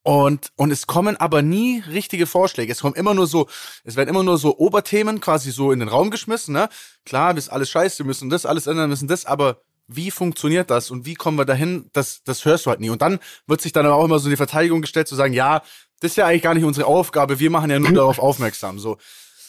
[0.05, 2.71] und, und es kommen aber nie richtige Vorschläge.
[2.71, 3.49] Es kommen immer nur so,
[3.85, 6.69] es werden immer nur so Oberthemen quasi so in den Raum geschmissen, ne?
[7.07, 10.69] Klar, das ist alles scheiße, wir müssen das alles ändern, müssen das, aber wie funktioniert
[10.69, 12.91] das und wie kommen wir dahin, das, das hörst du halt nie.
[12.91, 15.63] Und dann wird sich dann aber auch immer so die Verteidigung gestellt, zu sagen, ja,
[16.01, 18.99] das ist ja eigentlich gar nicht unsere Aufgabe, wir machen ja nur darauf aufmerksam, so.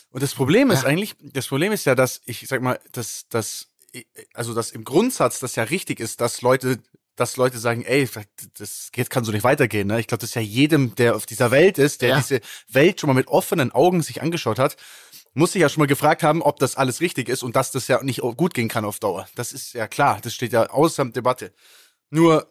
[0.10, 0.88] Und das Problem ist ja.
[0.88, 3.68] eigentlich, das Problem ist ja, dass ich sag mal, dass, dass,
[4.34, 6.80] also, dass im Grundsatz das ja richtig ist, dass Leute
[7.16, 8.10] dass Leute sagen, ey,
[8.58, 9.88] das geht, kann so nicht weitergehen.
[9.88, 10.00] Ne?
[10.00, 12.18] Ich glaube, das ist ja jedem, der auf dieser Welt ist, der ja.
[12.18, 14.76] diese Welt schon mal mit offenen Augen sich angeschaut hat,
[15.34, 17.88] muss sich ja schon mal gefragt haben, ob das alles richtig ist und dass das
[17.88, 19.28] ja nicht gut gehen kann auf Dauer.
[19.36, 21.54] Das ist ja klar, das steht ja außer Debatte.
[22.10, 22.48] Nur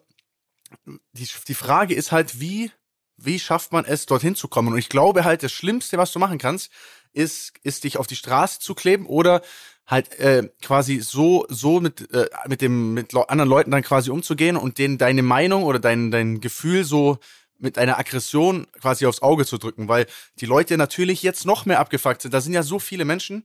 [1.13, 2.71] die, die Frage ist halt, wie,
[3.17, 4.73] wie schafft man es, dorthin zu kommen?
[4.73, 6.71] Und ich glaube halt, das Schlimmste, was du machen kannst,
[7.13, 9.43] ist, ist dich auf die Straße zu kleben oder
[9.87, 14.57] halt äh, quasi so so mit äh, mit dem mit anderen Leuten dann quasi umzugehen
[14.57, 17.19] und denen deine Meinung oder dein dein Gefühl so
[17.59, 20.07] mit einer Aggression quasi aufs Auge zu drücken, weil
[20.41, 22.35] die Leute natürlich jetzt noch mehr abgefuckt sind.
[22.35, 23.45] Da sind ja so viele Menschen,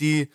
[0.00, 0.30] die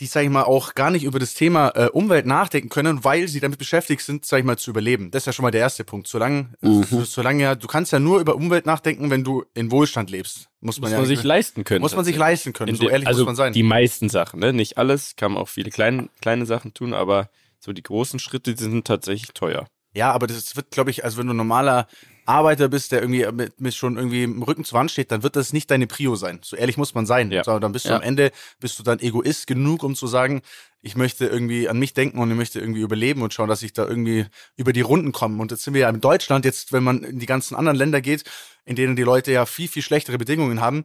[0.00, 3.28] die, sag ich mal, auch gar nicht über das Thema äh, Umwelt nachdenken können, weil
[3.28, 5.10] sie damit beschäftigt sind, sag ich mal, zu überleben.
[5.10, 6.08] Das ist ja schon mal der erste Punkt.
[6.08, 6.84] Solange, mhm.
[7.04, 10.48] solange ja, du kannst ja nur über Umwelt nachdenken, wenn du in Wohlstand lebst.
[10.60, 11.82] Muss man, muss ja, man sich leisten können.
[11.82, 12.74] Muss man sich leisten können.
[12.74, 13.52] so ehrlich also muss man sein.
[13.52, 14.54] Die meisten Sachen, ne?
[14.54, 17.28] Nicht alles, kann man auch viele kleine, kleine Sachen tun, aber
[17.58, 19.66] so die großen Schritte, die sind tatsächlich teuer.
[19.92, 21.86] Ja, aber das wird, glaube ich, also wenn du normaler
[22.30, 25.36] Arbeiter bist, der irgendwie mit, mit schon irgendwie im Rücken zur Wand steht, dann wird
[25.36, 26.40] das nicht deine Prio sein.
[26.42, 27.30] So ehrlich muss man sein.
[27.30, 27.44] Ja.
[27.44, 27.96] So, dann bist du ja.
[27.96, 30.42] am Ende, bist du dann Egoist genug, um zu sagen,
[30.82, 33.72] ich möchte irgendwie an mich denken und ich möchte irgendwie überleben und schauen, dass ich
[33.72, 34.26] da irgendwie
[34.56, 35.40] über die Runden komme.
[35.42, 38.00] Und jetzt sind wir ja in Deutschland, jetzt, wenn man in die ganzen anderen Länder
[38.00, 38.24] geht,
[38.64, 40.84] in denen die Leute ja viel, viel schlechtere Bedingungen haben,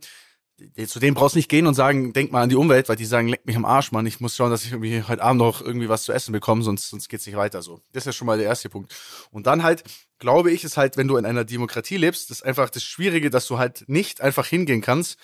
[0.88, 3.28] zu denen brauchst nicht gehen und sagen, denk mal an die Umwelt, weil die sagen,
[3.28, 4.06] leck mich am Arsch, Mann.
[4.06, 6.90] Ich muss schauen, dass ich irgendwie heute Abend noch irgendwie was zu essen bekomme, sonst,
[6.90, 7.82] sonst geht's nicht weiter so.
[7.92, 8.94] Das ist ja schon mal der erste Punkt.
[9.32, 9.84] Und dann halt,
[10.18, 13.30] glaube ich, ist halt, wenn du in einer Demokratie lebst, das ist einfach das Schwierige,
[13.30, 15.20] dass du halt nicht einfach hingehen kannst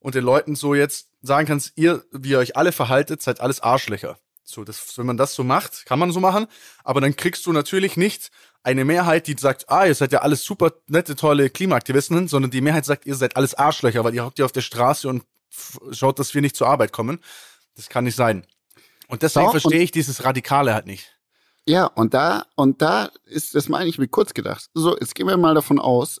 [0.00, 3.60] und den Leuten so jetzt sagen kannst, ihr, wie ihr euch alle verhaltet, seid alles
[3.60, 4.18] Arschlöcher.
[4.44, 6.46] So, das, wenn man das so macht, kann man so machen,
[6.84, 8.30] aber dann kriegst du natürlich nicht
[8.62, 12.60] eine Mehrheit, die sagt, ah, ihr seid ja alles super nette, tolle Klimaaktivisten, sondern die
[12.60, 15.24] Mehrheit sagt, ihr seid alles Arschlöcher, weil ihr hockt ja auf der Straße und
[15.92, 17.20] schaut, dass wir nicht zur Arbeit kommen.
[17.76, 18.46] Das kann nicht sein.
[19.08, 21.14] Und deswegen so, verstehe ich dieses Radikale halt nicht.
[21.66, 24.68] Ja, und da, und da ist, das meine ich mir kurz gedacht.
[24.74, 26.20] So, jetzt gehen wir mal davon aus,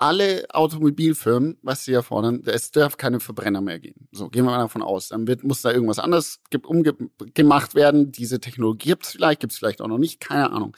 [0.00, 4.08] alle Automobilfirmen, was sie ja fordern, es darf keine Verbrenner mehr geben.
[4.12, 5.08] So, gehen wir mal davon aus.
[5.08, 8.10] Dann wird, muss da irgendwas anderes umgemacht werden.
[8.10, 10.74] Diese Technologie gibt es vielleicht, gibt es vielleicht auch noch nicht, keine Ahnung.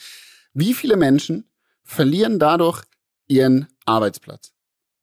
[0.55, 1.49] Wie viele Menschen
[1.85, 2.83] verlieren dadurch
[3.29, 4.55] ihren Arbeitsplatz?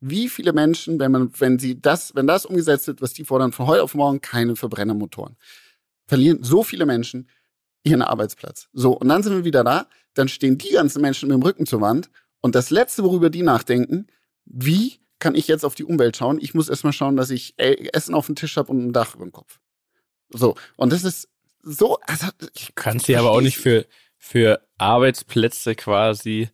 [0.01, 3.53] Wie viele Menschen, wenn man, wenn sie das, wenn das umgesetzt wird, was die fordern,
[3.53, 5.38] von heute auf morgen keine Verbrennermotoren,
[6.07, 7.30] verlieren so viele Menschen
[7.84, 8.67] ihren Arbeitsplatz.
[8.74, 11.65] So, und dann sind wir wieder da, dann stehen die ganzen Menschen mit dem Rücken
[11.65, 12.09] zur Wand
[12.42, 14.08] und das Letzte, worüber die nachdenken,
[14.46, 16.40] wie kann ich jetzt auf die Umwelt schauen?
[16.40, 19.16] Ich muss erstmal schauen, dass ich äh, Essen auf dem Tisch habe und ein Dach
[19.16, 19.60] über dem Kopf.
[20.30, 21.30] So, und das ist
[21.62, 22.00] so.
[22.02, 23.86] Also, ich kann sie aber auch nicht für,
[24.18, 26.50] für Arbeitsplätze quasi,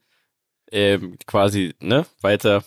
[0.71, 2.63] ähm, quasi, ne, weiter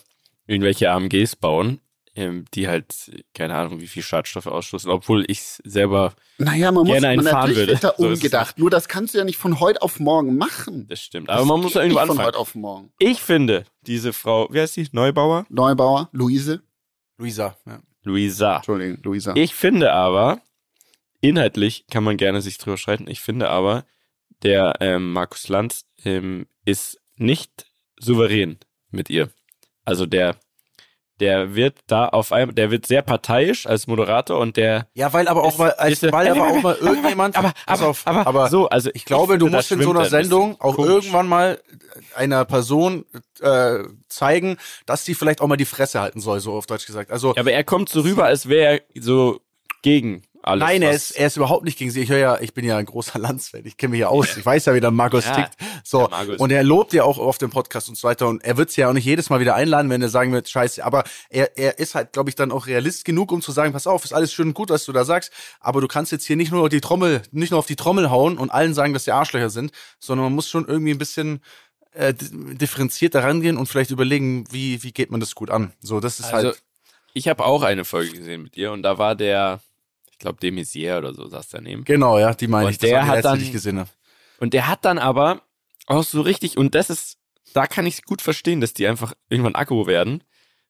[0.47, 1.81] irgendwelche AMGs bauen
[2.19, 7.17] ähm, die halt, keine Ahnung, wie viel Schadstoffe ausstoßen, obwohl ich selber naja, man gerne
[7.17, 7.77] muss, einen fahren würde.
[7.77, 8.59] Da so umgedacht.
[8.59, 10.89] Nur das kannst du ja nicht von heute auf morgen machen.
[10.89, 11.31] Das stimmt.
[11.31, 12.19] Aber das man muss ja irgendwo anfangen.
[12.19, 12.93] Von heute auf morgen.
[12.99, 14.89] Ich finde, diese Frau, wie heißt die?
[14.91, 15.47] Neubauer?
[15.49, 16.61] Neubauer, Luise.
[17.19, 17.81] Luisa, ja.
[18.03, 18.57] Luisa.
[18.57, 19.35] Entschuldigung, Luisa.
[19.37, 20.41] Ich finde aber,
[21.21, 23.85] inhaltlich kann man gerne sich drüber streiten, ich finde aber,
[24.43, 27.67] der ähm, Markus Lanz ähm, ist nicht
[27.99, 28.59] souverän
[28.91, 29.31] mit ihr.
[29.85, 30.37] Also der
[31.21, 34.87] der wird da auf einmal, der wird sehr parteiisch als Moderator und der.
[34.95, 37.37] Ja, weil aber auch ist, mal, als, weil aber auch mal irgendjemand.
[37.37, 40.07] Aber, aber, auf, aber, aber, so, also ich glaube, ich du musst in so einer
[40.07, 40.91] Sendung auch komisch.
[40.91, 41.61] irgendwann mal
[42.15, 43.05] einer Person
[43.41, 44.57] äh, zeigen,
[44.87, 47.11] dass sie vielleicht auch mal die Fresse halten soll, so auf Deutsch gesagt.
[47.11, 47.35] Also.
[47.35, 49.41] Ja, aber er kommt so rüber, als wäre er so
[49.83, 50.65] gegen alles.
[50.67, 52.01] Nein, er ist, er ist überhaupt nicht gegen sie.
[52.01, 53.63] Ich höre ja, ich bin ja ein großer Landsfan.
[53.65, 54.37] Ich kenne mich ja aus.
[54.37, 55.55] Ich weiß ja, wie der Markus ja, tickt.
[55.85, 56.09] So.
[56.09, 56.39] Markus.
[56.39, 58.29] Und er lobt ja auch auf dem Podcast und so weiter.
[58.29, 60.49] Und er wird sie ja auch nicht jedes Mal wieder einladen, wenn er sagen wird,
[60.49, 60.85] scheiße.
[60.85, 63.87] Aber er, er ist halt, glaube ich, dann auch realist genug, um zu sagen, pass
[63.87, 65.33] auf, ist alles schön und gut, was du da sagst.
[65.61, 68.39] Aber du kannst jetzt hier nicht nur die Trommel, nicht nur auf die Trommel hauen
[68.39, 71.41] und allen sagen, dass sie Arschlöcher sind, sondern man muss schon irgendwie ein bisschen,
[71.93, 75.73] äh, differenzierter rangehen und vielleicht überlegen, wie, wie geht man das gut an.
[75.81, 76.63] So, das ist also, halt.
[77.15, 79.61] Ich habe auch eine Folge gesehen mit dir und da war der,
[80.19, 81.85] ich glaube, Demisier oder so saß daneben.
[81.85, 82.79] Genau, ja, die meine ich.
[82.79, 83.89] Der hat dann, die gesehen habe.
[84.41, 85.43] Und der hat dann aber
[85.87, 87.19] auch so richtig, und das ist,
[87.55, 90.25] da kann ich gut verstehen, dass die einfach irgendwann Akku werden.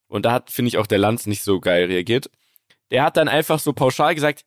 [0.07, 2.31] Und da hat, finde ich, auch der Lanz nicht so geil reagiert.
[2.91, 4.45] Der hat dann einfach so pauschal gesagt,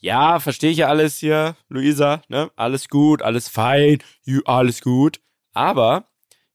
[0.00, 2.50] ja, verstehe ich ja alles hier, Luisa, ne?
[2.54, 4.02] Alles gut, alles fein,
[4.44, 5.20] alles gut.
[5.54, 6.08] Aber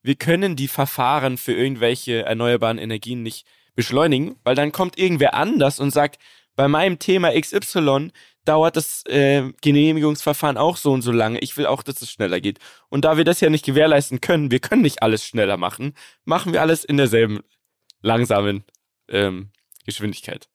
[0.04, 5.80] wir können die Verfahren für irgendwelche erneuerbaren Energien nicht beschleunigen, weil dann kommt irgendwer anders
[5.80, 6.20] und sagt,
[6.58, 8.12] bei meinem Thema XY
[8.44, 11.40] dauert das äh, Genehmigungsverfahren auch so und so lange.
[11.40, 12.60] Ich will auch, dass es schneller geht.
[12.90, 15.94] Und da wir das ja nicht gewährleisten können, wir können nicht alles schneller machen,
[16.26, 17.42] machen wir alles in derselben
[18.02, 18.64] langsamen
[19.08, 19.52] ähm,
[19.86, 20.50] Geschwindigkeit.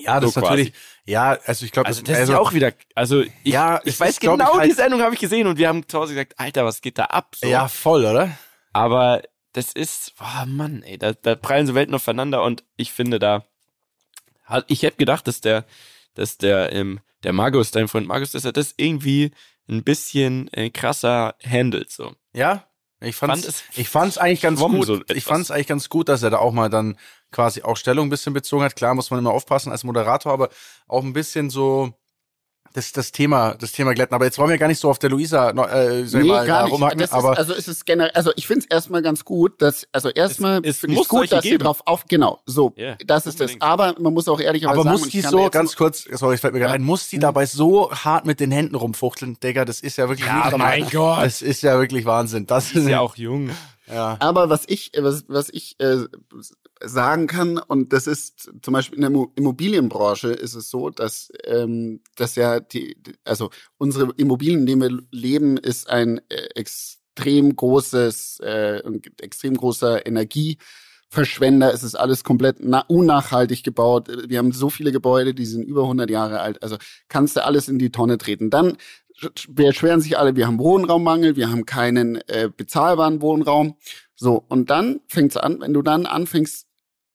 [0.00, 0.72] Ja, das so ist natürlich,
[1.06, 3.98] ja, also ich glaube, also das also, ist ja auch wieder, also ich, ja, ich
[3.98, 6.12] weiß ist, genau, ich halt, die Sendung habe ich gesehen und wir haben zu Hause
[6.12, 7.34] gesagt, Alter, was geht da ab?
[7.34, 7.48] So.
[7.48, 8.38] Ja, voll, oder?
[8.72, 9.22] Aber
[9.54, 13.44] das ist, oh Mann, ey, da, da prallen so Welten aufeinander und ich finde da,
[14.66, 15.64] ich hätte gedacht, dass der,
[16.14, 19.32] dass der, ähm, der Magus, dein Freund Magus, dass er das irgendwie
[19.68, 22.14] ein bisschen äh, krasser handelt, so.
[22.32, 22.64] Ja?
[23.00, 24.86] Ich fand's, fand es, ich fand's eigentlich ganz gut.
[24.86, 26.96] So ich fand's eigentlich ganz gut, dass er da auch mal dann
[27.30, 28.74] quasi auch Stellung ein bisschen bezogen hat.
[28.74, 30.48] Klar muss man immer aufpassen als Moderator, aber
[30.88, 31.92] auch ein bisschen so,
[32.78, 34.14] das, das Thema, das Thema glätten.
[34.14, 36.72] Aber jetzt wollen wir gar nicht so auf der Luisa äh, nee, mal, gar nicht.
[36.72, 37.00] rumhacken.
[37.00, 40.08] Ist, aber also es ist generell, also ich finde es erstmal ganz gut, dass, also
[40.10, 41.54] erstmal finde ich gut, dass geben.
[41.54, 43.62] sie drauf auf, genau, so, yeah, das ist unbedingt.
[43.62, 43.68] das.
[43.68, 44.88] Aber man muss auch ehrlicherweise sagen.
[44.88, 47.20] Aber muss die so, ganz kurz, sorry, ich fällt mir gerade ein, muss die ja.
[47.20, 51.24] dabei so hart mit den Händen rumfuchteln, Digga, das ist ja wirklich, ja, mein Gott.
[51.24, 52.46] Das ist ja wirklich Wahnsinn.
[52.46, 53.50] Das ist ja auch jung.
[53.92, 54.16] Ja.
[54.20, 56.04] Aber was ich, was, was ich äh,
[56.80, 62.00] sagen kann, und das ist zum Beispiel in der Immobilienbranche ist es so, dass, ähm,
[62.16, 68.40] dass ja die, also unsere Immobilien, in denen wir leben, ist ein äh, extrem großes,
[68.40, 68.82] äh,
[69.20, 71.72] extrem großer Energieverschwender.
[71.72, 74.08] Es ist alles komplett unnachhaltig gebaut.
[74.28, 76.62] Wir haben so viele Gebäude, die sind über 100 Jahre alt.
[76.62, 76.76] Also
[77.08, 78.50] kannst du alles in die Tonne treten.
[78.50, 78.76] Dann
[79.48, 83.76] beschweren sich alle, wir haben Wohnraummangel, wir haben keinen äh, bezahlbaren Wohnraum.
[84.14, 86.67] So, und dann fängt's an, wenn du dann anfängst,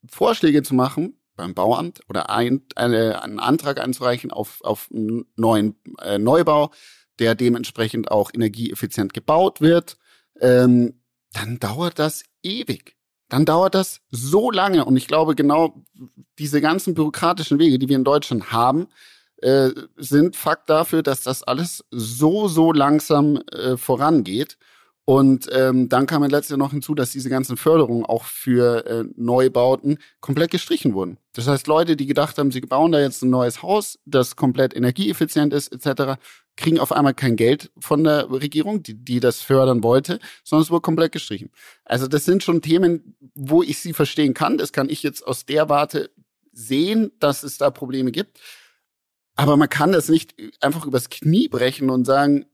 [0.10, 5.76] Vorschläge zu machen beim Bauamt oder ein, eine, einen Antrag einzureichen auf, auf einen neuen
[6.02, 6.72] äh, Neubau,
[7.20, 9.98] der dementsprechend auch energieeffizient gebaut wird,
[10.40, 11.02] ähm,
[11.34, 12.96] dann dauert das ewig.
[13.30, 14.86] Dann dauert das so lange.
[14.86, 15.84] Und ich glaube, genau
[16.38, 18.88] diese ganzen bürokratischen Wege, die wir in Deutschland haben,
[19.38, 24.58] äh, sind Fakt dafür, dass das alles so, so langsam äh, vorangeht.
[25.06, 29.04] Und ähm, dann kam letztes Jahr noch hinzu, dass diese ganzen Förderungen auch für äh,
[29.18, 31.18] Neubauten komplett gestrichen wurden.
[31.34, 34.74] Das heißt, Leute, die gedacht haben, sie bauen da jetzt ein neues Haus, das komplett
[34.74, 36.22] energieeffizient ist, etc.,
[36.56, 40.72] kriegen auf einmal kein Geld von der Regierung, die, die das fördern wollte, sondern es
[40.72, 41.50] wurde komplett gestrichen.
[41.84, 44.58] Also das sind schon Themen, wo ich sie verstehen kann.
[44.58, 46.12] Das kann ich jetzt aus der Warte
[46.54, 48.40] sehen, dass es da Probleme gibt.
[49.36, 52.46] Aber man kann das nicht einfach übers Knie brechen und sagen,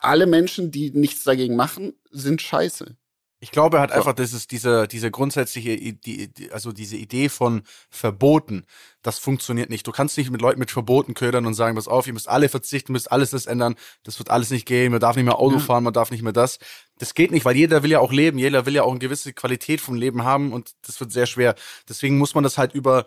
[0.00, 2.96] alle Menschen, die nichts dagegen machen, sind scheiße.
[3.42, 7.62] Ich glaube er hat einfach, das ist diese, diese grundsätzliche, die, also diese Idee von
[7.88, 8.66] Verboten,
[9.00, 9.86] das funktioniert nicht.
[9.86, 12.50] Du kannst nicht mit Leuten mit Verboten ködern und sagen, pass auf, ihr müsst alle
[12.50, 15.54] verzichten, müsst alles das ändern, das wird alles nicht gehen, man darf nicht mehr Auto
[15.54, 15.60] ja.
[15.60, 16.58] fahren, man darf nicht mehr das.
[16.98, 19.32] Das geht nicht, weil jeder will ja auch leben, jeder will ja auch eine gewisse
[19.32, 21.54] Qualität vom Leben haben und das wird sehr schwer.
[21.88, 23.06] Deswegen muss man das halt über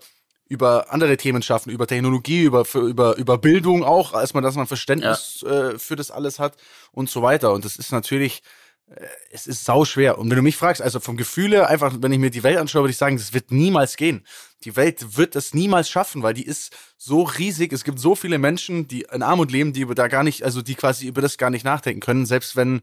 [0.49, 4.67] über andere Themen schaffen, über Technologie, über, über, über Bildung auch, als man, dass man
[4.67, 5.69] Verständnis ja.
[5.69, 6.57] äh, für das alles hat
[6.91, 7.53] und so weiter.
[7.53, 8.43] Und das ist natürlich,
[8.87, 10.17] äh, es ist sau schwer.
[10.17, 12.83] Und wenn du mich fragst, also vom Gefühle, einfach, wenn ich mir die Welt anschaue,
[12.83, 14.25] würde ich sagen, das wird niemals gehen.
[14.63, 17.73] Die Welt wird es niemals schaffen, weil die ist so riesig.
[17.73, 20.61] Es gibt so viele Menschen, die in Armut leben, die über da gar nicht, also
[20.61, 22.81] die quasi über das gar nicht nachdenken können, selbst wenn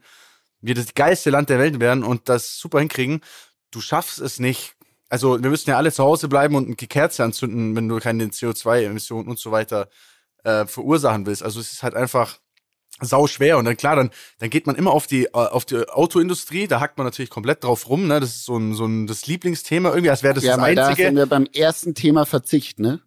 [0.61, 3.21] wir das geilste Land der Welt wären und das super hinkriegen.
[3.71, 4.75] Du schaffst es nicht,
[5.11, 8.25] also wir müssen ja alle zu Hause bleiben und die Kerze anzünden, wenn du keine
[8.27, 9.89] CO2-Emissionen und so weiter
[10.45, 11.43] äh, verursachen willst.
[11.43, 12.39] Also es ist halt einfach
[13.01, 15.89] sau schwer und dann klar, dann dann geht man immer auf die äh, auf die
[15.89, 18.21] Autoindustrie, da hackt man natürlich komplett drauf rum, ne?
[18.21, 20.81] Das ist so ein so ein das Lieblingsthema irgendwie, als wäre das ja, das einzige.
[20.81, 23.01] Ja, da sind wir beim ersten Thema Verzicht, ne?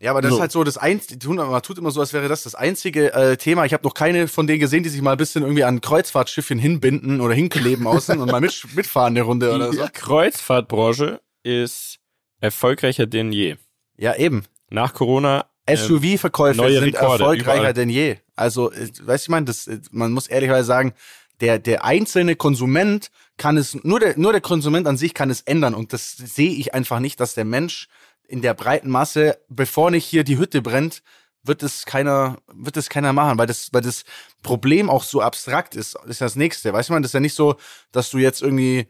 [0.00, 0.36] Ja, aber das so.
[0.36, 3.36] ist halt so das einzige, man tut immer so, als wäre das das einzige äh,
[3.36, 3.64] Thema.
[3.64, 6.58] Ich habe noch keine von denen gesehen, die sich mal ein bisschen irgendwie an Kreuzfahrtschiffchen
[6.58, 9.84] hinbinden oder hinkleben außen und mal mit, mitfahren eine Runde oder so.
[9.84, 11.98] Die Kreuzfahrtbranche ist
[12.40, 13.56] erfolgreicher denn je.
[13.96, 14.44] Ja, eben.
[14.70, 15.46] Nach Corona.
[15.68, 17.74] SUV-Verkäufe sind Rekorde, erfolgreicher überall.
[17.74, 18.16] denn je.
[18.36, 20.94] Also, äh, weißt du, ich meine, das, äh, man muss ehrlicherweise sagen,
[21.40, 25.42] der, der einzelne Konsument kann es, nur der, nur der Konsument an sich kann es
[25.42, 25.74] ändern.
[25.74, 27.88] Und das sehe ich einfach nicht, dass der Mensch
[28.26, 31.02] in der breiten Masse, bevor nicht hier die Hütte brennt,
[31.44, 34.04] wird es keiner, wird es keiner machen, weil das, weil das
[34.42, 36.72] Problem auch so abstrakt ist, ist das nächste.
[36.72, 37.56] Weißt du, man, das ist ja nicht so,
[37.92, 38.88] dass du jetzt irgendwie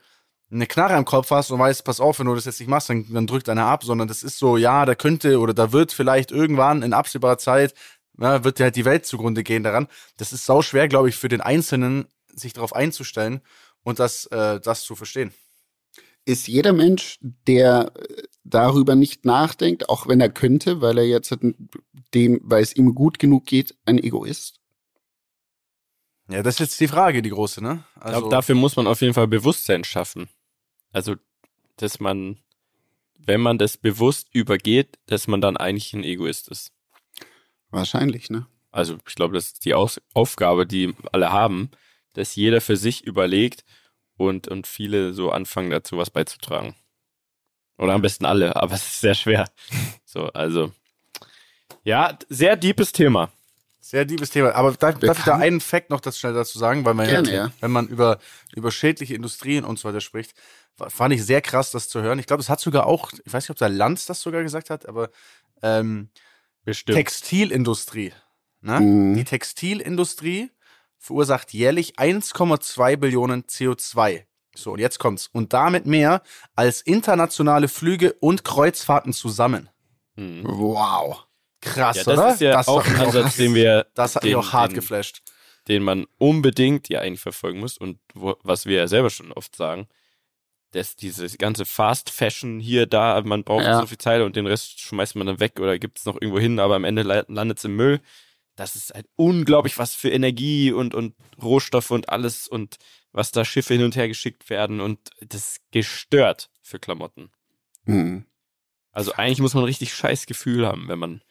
[0.50, 2.88] eine Knarre am Kopf hast und weißt, pass auf, wenn du das jetzt nicht machst,
[2.88, 5.92] dann, dann drückt einer ab, sondern das ist so, ja, da könnte oder da wird
[5.92, 7.74] vielleicht irgendwann in absehbarer Zeit,
[8.18, 9.88] ja, wird dir halt die Welt zugrunde gehen daran.
[10.16, 13.40] Das ist sau schwer, glaube ich, für den Einzelnen, sich darauf einzustellen
[13.82, 15.32] und das, äh, das zu verstehen.
[16.24, 21.36] Ist jeder Mensch, der äh, darüber nicht nachdenkt, auch wenn er könnte, weil er jetzt
[22.14, 24.60] dem, weil es ihm gut genug geht, ein Egoist?
[26.30, 27.84] Ja, das ist jetzt die Frage, die große, ne?
[27.94, 30.28] Also ich glaube, dafür muss man auf jeden Fall Bewusstsein schaffen.
[30.92, 31.16] Also,
[31.76, 32.38] dass man,
[33.18, 36.72] wenn man das bewusst übergeht, dass man dann eigentlich ein Egoist ist.
[37.70, 38.46] Wahrscheinlich, ne?
[38.70, 41.70] Also, ich glaube, das ist die Aus Aufgabe, die alle haben,
[42.14, 43.64] dass jeder für sich überlegt
[44.16, 46.74] und, und viele so anfangen dazu was beizutragen.
[47.76, 49.48] Oder am besten alle, aber es ist sehr schwer.
[50.10, 50.72] So, also.
[51.84, 53.30] Ja, sehr deepes Thema.
[53.88, 54.54] Sehr liebes Thema.
[54.54, 56.84] Aber darf, darf ich da einen Fact noch das schnell dazu sagen?
[56.84, 58.18] Weil man Gerne, ja, wenn man über,
[58.54, 60.34] über schädliche Industrien und so weiter spricht,
[60.88, 62.18] fand ich sehr krass, das zu hören.
[62.18, 64.70] Ich glaube, es hat sogar auch, ich weiß nicht, ob der Lanz das sogar gesagt
[64.70, 65.10] hat, aber
[65.62, 66.10] ähm,
[66.64, 66.96] Bestimmt.
[66.96, 68.12] Textilindustrie.
[68.60, 68.80] Ne?
[68.80, 69.16] Mhm.
[69.16, 70.50] Die Textilindustrie
[70.98, 74.24] verursacht jährlich 1,2 Billionen CO2.
[74.54, 75.28] So, und jetzt kommt's.
[75.32, 76.22] Und damit mehr
[76.56, 79.68] als internationale Flüge und Kreuzfahrten zusammen.
[80.16, 80.42] Mhm.
[80.44, 81.26] Wow.
[81.60, 82.32] Krass, ja, das oder?
[82.32, 83.86] ist ja das auch ein Ansatz, den wir.
[83.94, 85.22] Das hat den, mich auch hart den, geflasht.
[85.68, 89.56] Den man unbedingt ja eigentlich verfolgen muss und wo, was wir ja selber schon oft
[89.56, 89.88] sagen,
[90.72, 93.80] dass dieses ganze Fast Fashion hier, da, man braucht ja.
[93.80, 96.38] so viel Zeit und den Rest schmeißt man dann weg oder gibt es noch irgendwo
[96.38, 98.00] hin, aber am Ende landet es im Müll.
[98.56, 102.76] Das ist halt unglaublich, was für Energie und, und Rohstoffe und alles und
[103.12, 107.30] was da Schiffe hin und her geschickt werden und das ist gestört für Klamotten.
[107.84, 108.26] Mhm.
[108.92, 111.22] Also eigentlich muss man ein richtig scheiß Gefühl haben, wenn man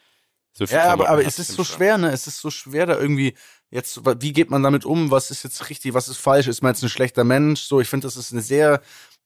[0.57, 2.09] so ja, aber, aber es ist so schwer, ne?
[2.09, 3.35] Es ist so schwer, da irgendwie
[3.69, 5.11] jetzt, wie geht man damit um?
[5.11, 6.47] Was ist jetzt richtig, was ist falsch?
[6.47, 7.61] Ist man jetzt ein schlechter Mensch?
[7.61, 8.81] So, ich finde, das ist eine sehr,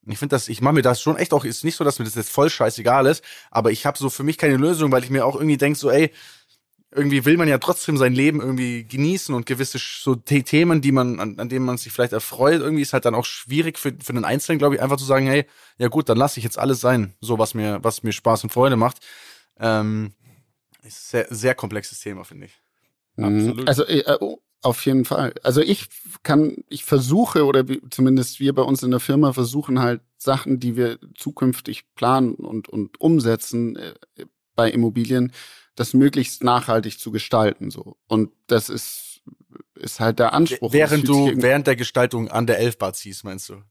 [0.06, 2.04] ich finde das, ich mache mir das schon echt auch, ist nicht so, dass mir
[2.04, 5.10] das jetzt voll scheißegal ist, aber ich habe so für mich keine Lösung, weil ich
[5.10, 6.10] mir auch irgendwie denke, so, ey,
[6.94, 11.20] irgendwie will man ja trotzdem sein Leben irgendwie genießen und gewisse so Themen, die man,
[11.20, 14.12] an, an denen man sich vielleicht erfreut, irgendwie ist halt dann auch schwierig für, für
[14.12, 15.46] den Einzelnen, glaube ich, einfach zu sagen, hey,
[15.78, 18.50] ja gut, dann lasse ich jetzt alles sein, so was mir, was mir Spaß und
[18.50, 18.98] Freude macht.
[19.58, 20.12] Ähm,
[20.82, 22.60] ist sehr, sehr komplexes Thema, finde ich.
[23.16, 23.24] Mhm.
[23.24, 23.68] Absolut.
[23.68, 25.34] Also äh, oh, auf jeden Fall.
[25.42, 25.88] Also ich
[26.22, 30.76] kann, ich versuche oder zumindest wir bei uns in der Firma versuchen halt Sachen, die
[30.76, 33.94] wir zukünftig planen und, und umsetzen äh,
[34.54, 35.32] bei Immobilien,
[35.74, 37.96] das möglichst nachhaltig zu gestalten so.
[38.06, 39.08] Und das ist
[39.74, 40.72] ist halt der Anspruch.
[40.72, 43.62] Während du während der Gestaltung an der Elfbar ziehst, meinst du?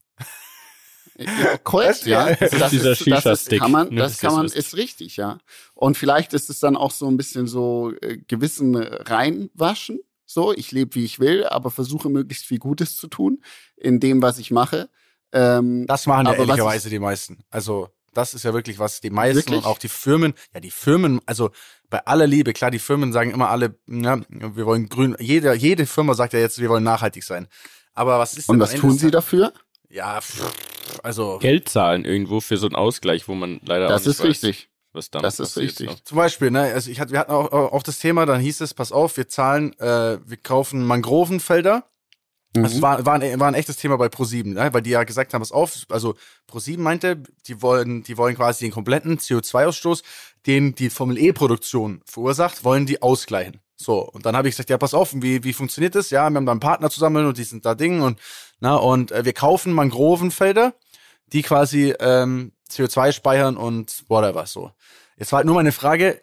[1.18, 2.34] Ja, korrekt, ja.
[2.34, 5.38] Das, das, ist, dieser das ist, kann man, das kann man, ist richtig, ja.
[5.74, 10.00] Und vielleicht ist es dann auch so ein bisschen so äh, gewissen reinwaschen.
[10.32, 13.42] So, ich lebe wie ich will, aber versuche möglichst viel Gutes zu tun
[13.76, 14.88] in dem, was ich mache.
[15.32, 17.44] Ähm, das machen ja ehrlicherweise die meisten.
[17.50, 19.58] Also das ist ja wirklich was die meisten wirklich?
[19.58, 21.50] und auch die Firmen, ja die Firmen, also
[21.88, 25.86] bei aller Liebe, klar, die Firmen sagen immer alle, ja, wir wollen grün, jede, jede
[25.86, 27.48] Firma sagt ja jetzt, wir wollen nachhaltig sein.
[27.94, 29.52] Aber was ist denn Und was tun sie dafür?
[29.88, 30.20] Ja,
[31.02, 31.38] also.
[31.38, 34.28] Geld zahlen irgendwo für so einen Ausgleich, wo man leider das auch nicht ist weiß,
[34.28, 34.68] richtig.
[34.92, 35.88] Was damit Das ist richtig.
[35.88, 36.00] Noch.
[36.00, 38.74] Zum Beispiel, ne, also ich hatte, wir hatten auch, auch das Thema, dann hieß es,
[38.74, 41.84] pass auf, wir zahlen, äh, wir kaufen Mangrovenfelder
[42.54, 42.62] Mhm.
[42.62, 44.72] Das war, war, ein, war ein echtes Thema bei Pro7, ne?
[44.72, 46.14] weil die ja gesagt haben, pass auf, also
[46.50, 50.02] Pro7 meinte, die wollen, die wollen quasi den kompletten CO2-Ausstoß,
[50.46, 53.60] den die Formel E-Produktion verursacht, wollen die ausgleichen.
[53.76, 56.10] So, und dann habe ich gesagt, ja, pass auf, wie, wie funktioniert das?
[56.10, 58.18] Ja, wir haben da einen Partner zusammen und die sind da Ding und,
[58.60, 60.74] na, und äh, wir kaufen Mangrovenfelder,
[61.32, 64.70] die quasi ähm, CO2 speichern und whatever, so.
[65.16, 66.22] Jetzt war halt nur meine Frage,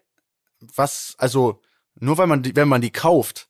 [0.76, 1.62] was, also,
[1.96, 3.48] nur weil man die, wenn man die kauft,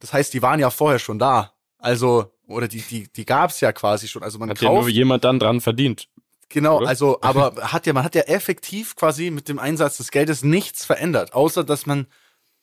[0.00, 1.54] das heißt, die waren ja vorher schon da.
[1.78, 4.22] Also, oder die, die, die gab's ja quasi schon.
[4.22, 6.08] Also man Hat kauft, ja nur jemand dann dran verdient.
[6.48, 6.88] Genau, oder?
[6.88, 10.84] also, aber hat ja, man hat ja effektiv quasi mit dem Einsatz des Geldes nichts
[10.84, 12.06] verändert, außer dass man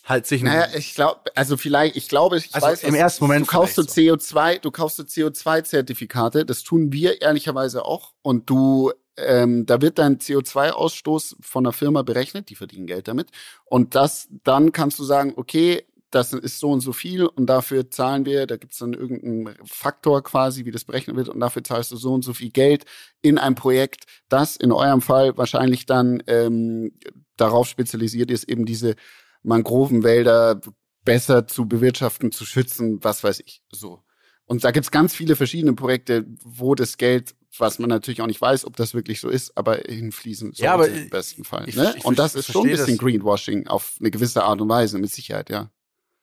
[0.04, 3.24] halt sich Naja, ich glaube, also vielleicht, ich glaube, ich Also weiß, im was- ersten
[3.24, 8.14] Moment du kaufst so vielleicht CO2, du kaufst so CO2-Zertifikate, das tun wir ehrlicherweise auch
[8.22, 13.30] und du, ähm, da wird dein CO2-Ausstoß von der Firma berechnet, die verdienen Geld damit
[13.66, 17.90] und das, dann kannst du sagen, okay, das ist so und so viel und dafür
[17.92, 21.92] zahlen wir, da gibt's dann irgendeinen Faktor quasi, wie das berechnet wird und dafür zahlst
[21.92, 22.86] du so und so viel Geld
[23.22, 26.94] in ein Projekt, das in eurem Fall wahrscheinlich dann ähm,
[27.36, 28.96] darauf spezialisiert ist, eben diese
[29.44, 30.62] Mangrovenwälder
[31.04, 34.02] besser zu bewirtschaften, zu schützen, was weiß ich, so.
[34.46, 38.42] Und da gibt's ganz viele verschiedene Projekte, wo das Geld, was man natürlich auch nicht
[38.42, 41.68] weiß, ob das wirklich so ist, aber hinfließen soll Ja, aber im besten Fall.
[41.68, 41.94] ich- ne?
[41.98, 42.98] ich und das ist schon ein bisschen das.
[42.98, 45.70] Greenwashing auf eine gewisse Art und Weise, mit Sicherheit, ja.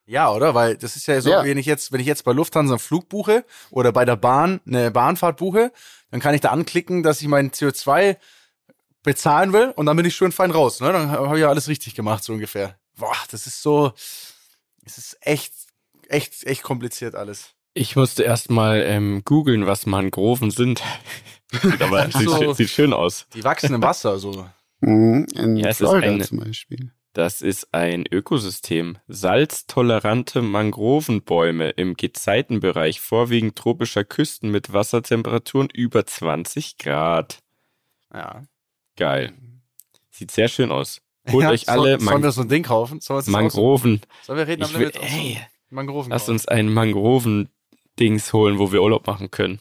[0.04, 0.54] Ja, oder?
[0.54, 1.44] Weil das ist ja so, Ja.
[1.44, 4.60] wenn ich jetzt, wenn ich jetzt bei Lufthansa einen Flug buche oder bei der Bahn
[4.66, 5.72] eine Bahnfahrt buche,
[6.10, 8.16] dann kann ich da anklicken, dass ich mein CO2
[9.04, 10.80] bezahlen will und dann bin ich schön fein raus.
[10.80, 10.92] Ne?
[10.92, 12.76] Dann habe ich ja alles richtig gemacht, so ungefähr.
[12.96, 13.92] Boah, das ist so,
[14.84, 15.52] es ist echt,
[16.08, 17.54] echt, echt kompliziert alles.
[17.74, 20.82] Ich musste erst mal ähm, googeln, was Mangroven sind.
[21.62, 22.36] sieht aber so.
[22.38, 23.26] schön- sieht schön aus.
[23.34, 24.46] Die wachsen im Wasser, so.
[24.80, 25.26] Mhm.
[25.34, 26.92] In Ja, Florida eine- zum Beispiel.
[27.14, 28.96] Das ist ein Ökosystem.
[29.06, 37.40] Salztolerante Mangrovenbäume im Gezeitenbereich, vorwiegend tropischer Küsten mit Wassertemperaturen über 20 Grad.
[38.14, 38.44] Ja.
[38.96, 39.34] Geil.
[40.10, 41.02] Sieht sehr schön aus.
[41.30, 43.00] Holt ja, euch alle soll, sollen Man wir so ein Ding kaufen?
[43.00, 44.00] Sollen Mangroven.
[44.22, 46.72] Sollen wir reden Ich am will, aus- ey, Mangroven lass uns ein
[47.98, 49.60] Mangroven-Dings holen, wo wir Urlaub machen können.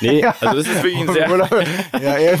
[0.00, 2.40] Nee, also das ist wirklich ein sehr, Urlaub- ja, er,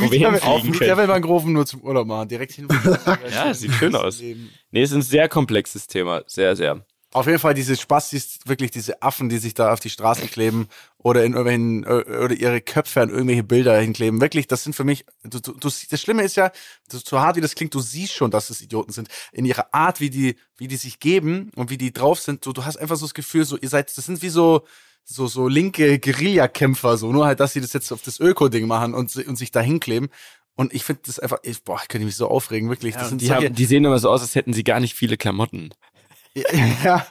[0.78, 0.98] können.
[0.98, 2.68] will Mangroven nur zum Urlaub machen, direkt hin.
[3.30, 4.20] Ja, sieht schön aus.
[4.20, 6.22] nee, es ist ein sehr komplexes Thema.
[6.26, 6.84] Sehr, sehr.
[7.14, 10.66] Auf jeden Fall diese Spastis, wirklich diese Affen, die sich da auf die Straßen kleben
[10.98, 14.20] oder in irgendwelchen äh, oder ihre Köpfe an irgendwelche Bilder hinkleben.
[14.20, 15.06] Wirklich, das sind für mich.
[15.22, 16.50] Du, du, du, das Schlimme ist ja,
[16.90, 19.08] so, so hart wie das klingt, du siehst schon, dass es Idioten sind.
[19.32, 22.44] In ihrer Art, wie die, wie die sich geben und wie die drauf sind.
[22.44, 24.66] Du, du hast einfach so das Gefühl, so ihr seid, das sind wie so
[25.04, 28.92] so so linke Guerillakämpfer, so nur halt, dass sie das jetzt auf das Öko-Ding machen
[28.94, 30.08] und, und sich da hinkleben.
[30.56, 32.94] Und ich finde das einfach, ich, boah, ich könnte mich so aufregen, wirklich.
[32.94, 34.94] das sind Die, solche- haben, die sehen immer so aus, als hätten sie gar nicht
[34.94, 35.70] viele Klamotten.
[36.34, 37.06] Ja,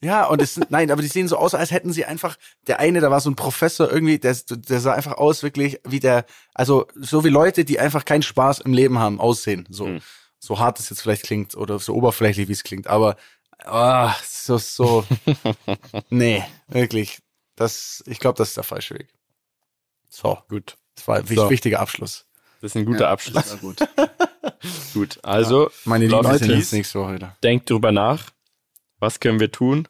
[0.00, 2.36] ja, und es sind, nein, aber die sehen so aus, als hätten sie einfach,
[2.68, 5.98] der eine, da war so ein Professor irgendwie, der, der sah einfach aus, wirklich, wie
[6.00, 6.24] der,
[6.54, 9.66] also so wie Leute, die einfach keinen Spaß im Leben haben, aussehen.
[9.70, 10.00] So, Hm.
[10.38, 13.16] so hart es jetzt vielleicht klingt oder so oberflächlich, wie es klingt, aber
[13.64, 15.04] ah, so, so,
[16.10, 17.18] nee, wirklich.
[17.56, 19.08] Das, ich glaube, das ist der falsche Weg.
[20.08, 20.76] So, Gut.
[20.94, 21.50] das war ein So.
[21.50, 22.24] wichtiger Abschluss.
[22.60, 23.34] Das ist ein guter Ja, Abschluss.
[23.34, 23.78] das war gut.
[24.94, 25.18] Gut.
[25.22, 27.36] Also, Meine Leute, Lieben, Leute, nächste Woche wieder.
[27.42, 28.30] denkt drüber nach.
[29.00, 29.86] Was können wir tun?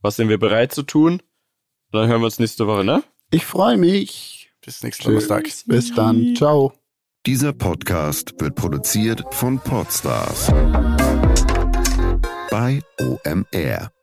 [0.00, 1.14] Was sind wir bereit zu tun?
[1.14, 1.20] Und
[1.92, 3.02] dann hören wir uns nächste Woche, ne?
[3.30, 4.52] Ich freue mich.
[4.64, 5.04] Bis nächsten.
[5.04, 5.48] Donnerstag.
[5.66, 6.34] Bis dann.
[6.36, 6.72] Ciao.
[7.26, 10.48] Dieser Podcast wird produziert von Podstars
[12.50, 13.93] bei OMR.